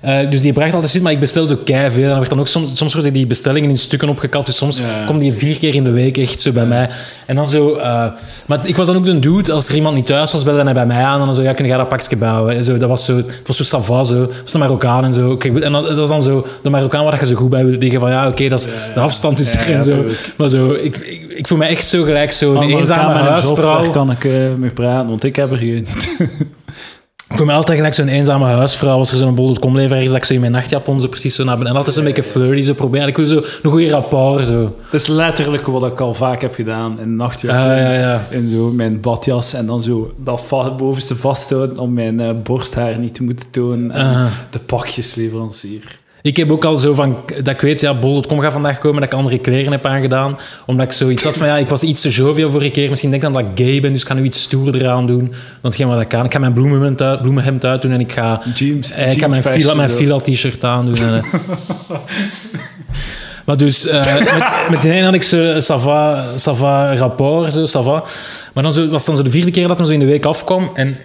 [0.00, 2.02] eh, dus die bracht altijd shit, maar ik bestelde zo kei veel.
[2.02, 4.46] En dan werd dan ook soms, soms worden die bestellingen in stukken opgekapt.
[4.46, 6.88] Dus soms Ja, kwam die vier keer in de week echt zo bij mij.
[7.26, 7.74] En dan zo...
[7.76, 8.04] eh,
[8.46, 10.72] maar ik was dan ook de dude, als er iemand niet thuis was, belde hij
[10.72, 11.20] bij mij aan.
[11.20, 12.56] En dan zo, ja, kun jij dat pakje bouwen?
[12.56, 13.16] En zo, dat was zo...
[13.16, 14.20] Het was zo sava, zo.
[14.20, 15.36] Het was de Marokkaan en zo.
[15.36, 16.46] Kijk, en dat, dat is dan zo...
[16.62, 18.00] De Marokkaan waar je zo goed bij wilt liggen.
[18.00, 20.04] Van ja, oké, dat is de afstand is er en zo.
[20.36, 23.28] Maar zo, ik, ik, ik voel me echt zo gelijk zo'n eenzame met een job,
[23.32, 23.82] huisvrouw.
[23.82, 25.86] Daar kan ik eh, mee praten, want ik heb er geen.
[27.30, 28.98] Ik voel me altijd gelijk zo'n eenzame huisvrouw.
[28.98, 31.44] Als er zo'n bol.com leveraar is, dat ik zo in mijn nachtjapon zo precies zo
[31.44, 31.72] naar beneden...
[31.72, 33.08] En altijd zo'n beetje flirty zo proberen.
[33.08, 34.62] Ik wil zo een goede rapport, zo.
[34.90, 37.20] Dat is letterlijk wat ik al vaak heb gedaan in.
[37.20, 38.26] Ah, ja, ja.
[38.30, 42.98] In zo mijn badjas en dan zo dat va- bovenste vasthouden om mijn eh, borsthaar
[42.98, 43.90] niet te moeten tonen.
[43.90, 44.26] En Ah.
[44.50, 45.98] de pakjesleverancier.
[46.22, 47.16] Ik heb ook al zo van...
[47.42, 50.38] Dat ik weet, ja, bol.com gaat vandaag komen, dat ik andere kleren heb aangedaan.
[50.66, 52.88] Omdat ik zoiets had van, ja, ik was iets te jovial vorige keer.
[52.88, 55.06] Misschien denk ik dan dat ik gay ben, dus ik ga nu iets stoerder aan
[55.06, 55.32] doen.
[55.60, 56.24] Want geen wat ik kan.
[56.24, 58.42] Ik ga mijn bloemenhemd uit, bloemenhemd uitdoen en ik ga...
[58.96, 60.96] Eh, ik ga mijn fila, mijn fila t-shirt aandoen.
[60.96, 61.32] En, eh.
[63.46, 68.02] maar dus, eh, met, met die ene had ik zo sava, sava rapport, zo, sava.
[68.54, 70.24] Maar dan zo, was dan zo de vierde keer dat hem zo in de week
[70.24, 70.70] afkwam.
[70.74, 70.96] En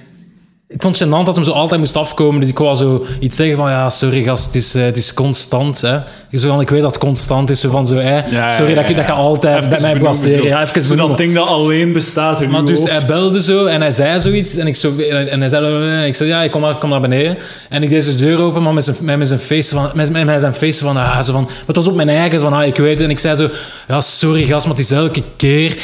[0.73, 2.39] Ik vond het gênant dat hem zo altijd moest afkomen.
[2.39, 3.69] Dus ik wou zo iets zeggen van...
[3.69, 5.81] Ja, sorry gast, het is, eh, het is constant.
[5.81, 5.97] Hè.
[6.33, 7.59] Zo van, ik weet dat het constant is.
[7.59, 7.99] Zo van zo...
[7.99, 10.27] Ja, sorry dat, je, dat je altijd Even bij mij zo.
[10.27, 12.91] Ja, even Zo dat ding dat alleen bestaat in Maar dus hoofd.
[12.91, 14.57] hij belde zo en hij zei zoiets.
[14.57, 15.65] En ik, zo, en hij zei...
[15.99, 17.37] En ik zei, ja, ik kom, maar, kom naar beneden.
[17.69, 19.89] En ik deed de deur open, maar met zijn, met, zijn face van...
[19.93, 20.97] Met, met, zijn van...
[20.97, 22.99] Ah, zo van maar het was op mijn eigen, van, ah, ik weet.
[22.99, 23.49] En ik zei zo...
[23.87, 25.77] Ja, sorry gast, maar het is elke keer...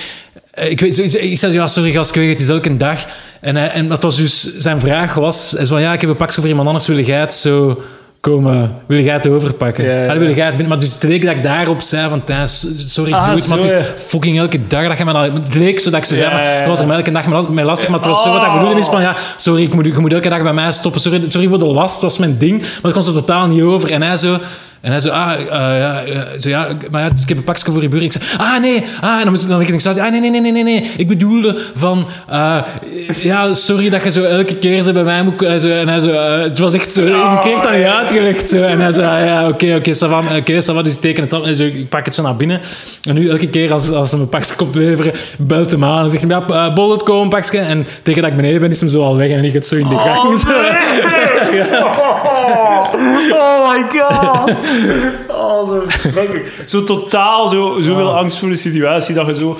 [0.60, 2.78] Eh, Ik, weet, zo- ik zei, ja, sorry gast, ik weet het, het is elke
[2.78, 3.06] dag.
[3.42, 4.58] En, hij, en dat was dus...
[4.58, 5.52] Zijn vraag was...
[5.58, 6.88] Hij van, ja, ik heb een pakje voor iemand anders.
[6.88, 7.82] Wil jij het zo
[8.22, 8.76] komen...
[8.86, 9.84] Wil jij het overpakken?
[9.84, 10.68] Ja, ja, wil jij het binnen.
[10.68, 12.48] Maar dus het leek dat ik daarop zei van...
[12.86, 13.74] Sorry, Ah, maar het is
[14.06, 15.24] fucking elke dag dat je me dat...
[15.34, 16.30] Het leek zo dat ik ze zei,
[16.68, 17.26] maar er elke dag
[17.66, 17.90] lastig.
[17.90, 18.60] Maar het was zo wat ik Oh.
[18.60, 19.02] bedoelde is van...
[19.02, 21.02] Ja, sorry, ik moet, je moet elke dag bij mij stoppen.
[21.02, 22.62] Sorry, sorry voor de last, dat was mijn ding.
[22.62, 23.92] Maar dat kwam zo totaal niet over.
[23.92, 24.38] En hij zo...
[24.82, 26.04] En hij zo, ah, eh, ja,
[26.38, 28.04] zo, ja, maar ja, ik heb een pakje voor je buur.
[28.04, 30.64] Ik zei, ah, nee, ah, en dan ik dan ik ah, nee, nee, nee, nee,
[30.64, 30.92] nee.
[30.98, 32.58] Ik bedoelde van, eh,
[33.22, 35.42] ja, sorry dat je zo elke keer zo bij mij moet...
[35.42, 38.50] En, zo, en hij zo, eh, het was echt zo, ik kreeg dat niet uitgelegd.
[38.50, 38.64] Zo.
[38.64, 41.34] En hij zei, ah, ja, oké, oké, ça va, oké, va, dus ik teken het
[41.34, 41.46] af.
[41.46, 42.62] En zo, ik pak het zo naar binnen.
[43.04, 46.10] En nu elke keer als, als hij mijn pakje komt leveren, belt hem aan en
[46.10, 47.60] zegt ja, uh, bollet komen, pakje.
[47.60, 49.76] En tegen dat ik beneden ben, is hem zo al weg en ligt het zo
[49.76, 50.18] in de gang.
[51.80, 54.58] Oh my god.
[55.40, 56.64] Oh, zo verschrikkelijk.
[56.66, 59.58] Zo totaal, zo, zoveel angstvolle situatie dat je zo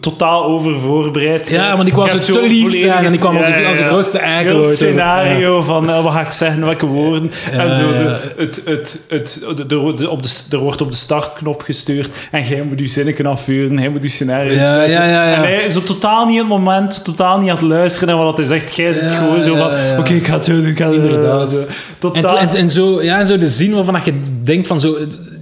[0.00, 1.50] totaal over voorbereid.
[1.50, 4.18] Ja, want ik zo hebt te lief zijn en ik kwam als als de grootste
[4.18, 4.76] eikel ooit.
[4.76, 7.30] scenario van eh, wat ga ik zeggen, welke woorden.
[7.50, 7.92] en zo, ja.
[7.96, 12.08] de, het, het, het, de, de, de- op de, er wordt op de startknop gestuurd
[12.30, 15.34] en jij moet je zinnen kunnen afvuren, hij moet je scenario Ja, ja, ja, ja.
[15.34, 18.24] En hij is zo totaal niet in het moment, totaal niet aan het luisteren naar
[18.24, 18.74] wat hij zegt.
[18.76, 19.98] Jij zit Ja, gewoon zo van, ja, ja.
[19.98, 21.04] oké, ik ga het zo doen, ik ga het doen.
[21.10, 21.50] Inderdaad.
[21.50, 21.56] Zo,
[21.98, 22.38] Totaal.
[22.38, 24.96] en, en zo, ja, en zo de zin waarvan je denkt van zo...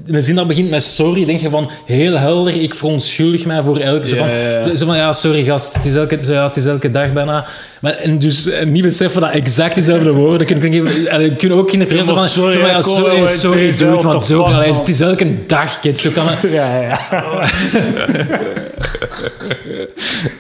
[0.07, 3.77] Een zin dat begint met sorry, denk je van heel helder, ik verontschuldig mij voor
[3.77, 4.07] elke...
[4.07, 4.77] Zo Ja, van.
[4.77, 7.47] Zo, van, ja, sorry gast, het is elke, zo, ja, het is elke dag bijna.
[7.81, 11.07] Maar, en dus en niet beseffen dat exact dezelfde woorden kunnen klinken.
[11.07, 12.29] En je kunt ook interpreteren maar van...
[12.33, 14.79] sorry, zo van, ja, sorry, sorry, dude, want zo, allee, man.
[14.79, 15.99] het is elke dag, kid.
[15.99, 16.39] Zo kan het...
[16.53, 16.99] Ja, ja.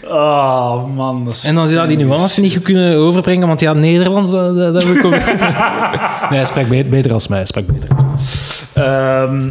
[0.04, 1.24] oh, man.
[1.24, 4.56] Dat is En dan zou die nuance niet goed kunnen overbrengen, want ja, Nederlands, dat,
[4.56, 5.10] dat, dat ik ook...
[6.30, 8.12] nee, hij spreekt be- beter als mij, hij spreekt beter als mij.
[8.74, 9.50] Ehm,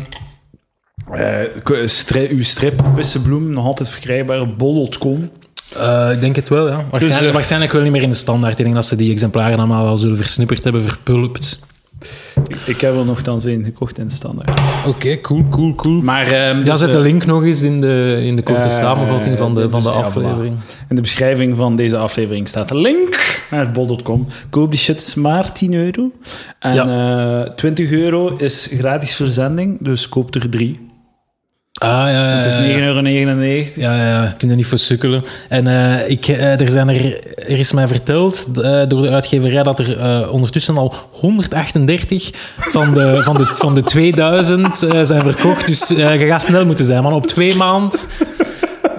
[1.12, 5.32] eh, stri- uw strip Pissebloem nog altijd verkrijgbaar op bol.com.
[5.78, 6.86] Eh, ik denk het wel, ja.
[6.92, 8.58] Waarschijnlijk, eh, waarschijnlijk wel niet meer in de standaard.
[8.60, 11.60] Ik denk dat ze die exemplaren allemaal wel zullen versnipperd hebben, verpulpt.
[12.66, 14.60] Ik, heb er nogthans één gekocht in de standaard.
[14.88, 16.02] Oké, cool, cool, cool.
[16.02, 18.62] Maar ehm, Ja, dus, zet de eh, link nog eens in de, in de korte
[18.62, 20.56] eh, samenvatting van de, van de ja, aflevering.
[20.90, 24.28] in de beschrijving van deze aflevering staat een link naar bol.com.
[24.50, 26.12] Koop die shit, maar 10 euro.
[26.60, 30.92] En eh 20 euro is gratis verzending, dus koop er drie.
[31.84, 32.78] Ah, ja, ja, Het is ja, ja.
[32.78, 33.02] 9,99 euro.
[33.76, 35.24] Ja, ja, ja, je kunt er niet voor sukkelen.
[35.50, 39.64] En eh, ik, eh, er, zijn er, er is mij verteld eh, door de uitgeverij
[39.64, 45.24] dat er eh, ondertussen al 138 van de, van de, van de 2000 eh, zijn
[45.24, 45.68] verkocht.
[45.68, 47.14] Dus eh, je gaat snel moeten zijn, man.
[47.14, 48.08] Op twee maand.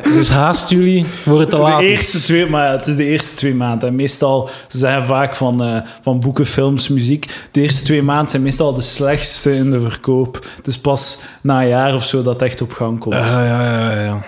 [0.05, 3.34] Dus haast jullie voor het te laat De eerste twee, maar het is de eerste
[3.34, 3.88] twee maanden.
[3.88, 7.26] En meestal, ze zeggen vaak van, eh, van boeken, films, muziek.
[7.50, 10.46] De eerste twee maanden zijn meestal de slechtste in de verkoop.
[10.62, 13.14] Dus pas na een jaar of zo dat het echt op gang komt.
[13.14, 14.24] Ah, ja, ja, ja, ja.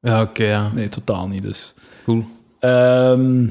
[0.00, 0.70] Ja, oké, ja.
[0.74, 1.74] Nee, totaal niet dus.
[2.04, 2.24] Cool.
[2.60, 3.46] Ehm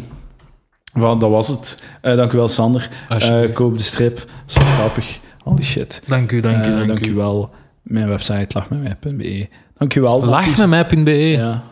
[0.94, 1.84] wel, dat was het.
[2.02, 2.90] Eh dank u wel, Sander.
[3.10, 4.16] Eh, koop de strip.
[4.16, 5.20] Dat is wel grappig.
[5.44, 6.02] Al die shit.
[6.08, 7.50] Dank u, dank u, dank, dank u wel.
[7.82, 9.48] Mijn website lachmetmij.be.
[9.84, 10.26] Dank u wel.
[10.26, 11.12] Lachmetmij.be.
[11.12, 11.64] Ja.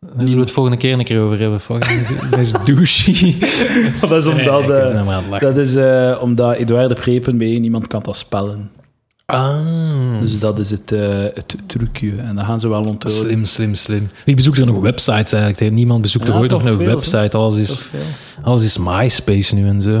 [0.00, 1.60] Daar zullen we het volgende keer een keer over hebben.
[2.30, 3.36] Dat is douchey.
[4.00, 6.66] Dat is omdat, ben eh, dat is, eh, omdat
[7.36, 8.70] niemand kan dat spellen.
[9.26, 10.20] Ah.
[10.20, 12.16] Dus dat is het, eh, het trucje.
[12.16, 13.10] En dan gaan ze wel onthouden.
[13.10, 14.10] Slim, slim, slim.
[14.24, 15.72] Wie bezoekt er nog websites eigenlijk?
[15.72, 17.36] Niemand bezoekt er Ja, ooit nog een veel, website.
[17.36, 17.86] Alles is,
[18.42, 20.00] alles is MySpace nu en zo.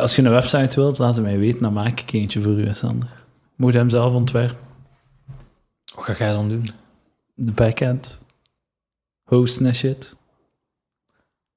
[0.00, 1.62] Als je een website wilt, laat het mij weten.
[1.62, 3.19] Dan maak ik eentje voor u, Sander.
[3.60, 4.58] Moet hem zelf ontwerpen.
[5.94, 6.70] Wat ga jij dan doen?
[7.34, 8.18] De backend.
[9.22, 10.14] Hosten en shit.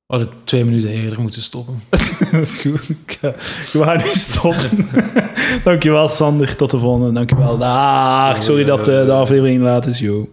[0.05, 1.79] We hadden twee minuten eerder moeten stoppen.
[2.31, 3.19] dat is goed.
[3.71, 4.87] We gaan nu stoppen.
[5.63, 6.55] Dankjewel, Sander.
[6.55, 7.11] Tot de volgende.
[7.11, 7.57] Dankjewel.
[7.57, 8.43] Dag.
[8.43, 10.27] Sorry dat eh, de aflevering laat is, joh.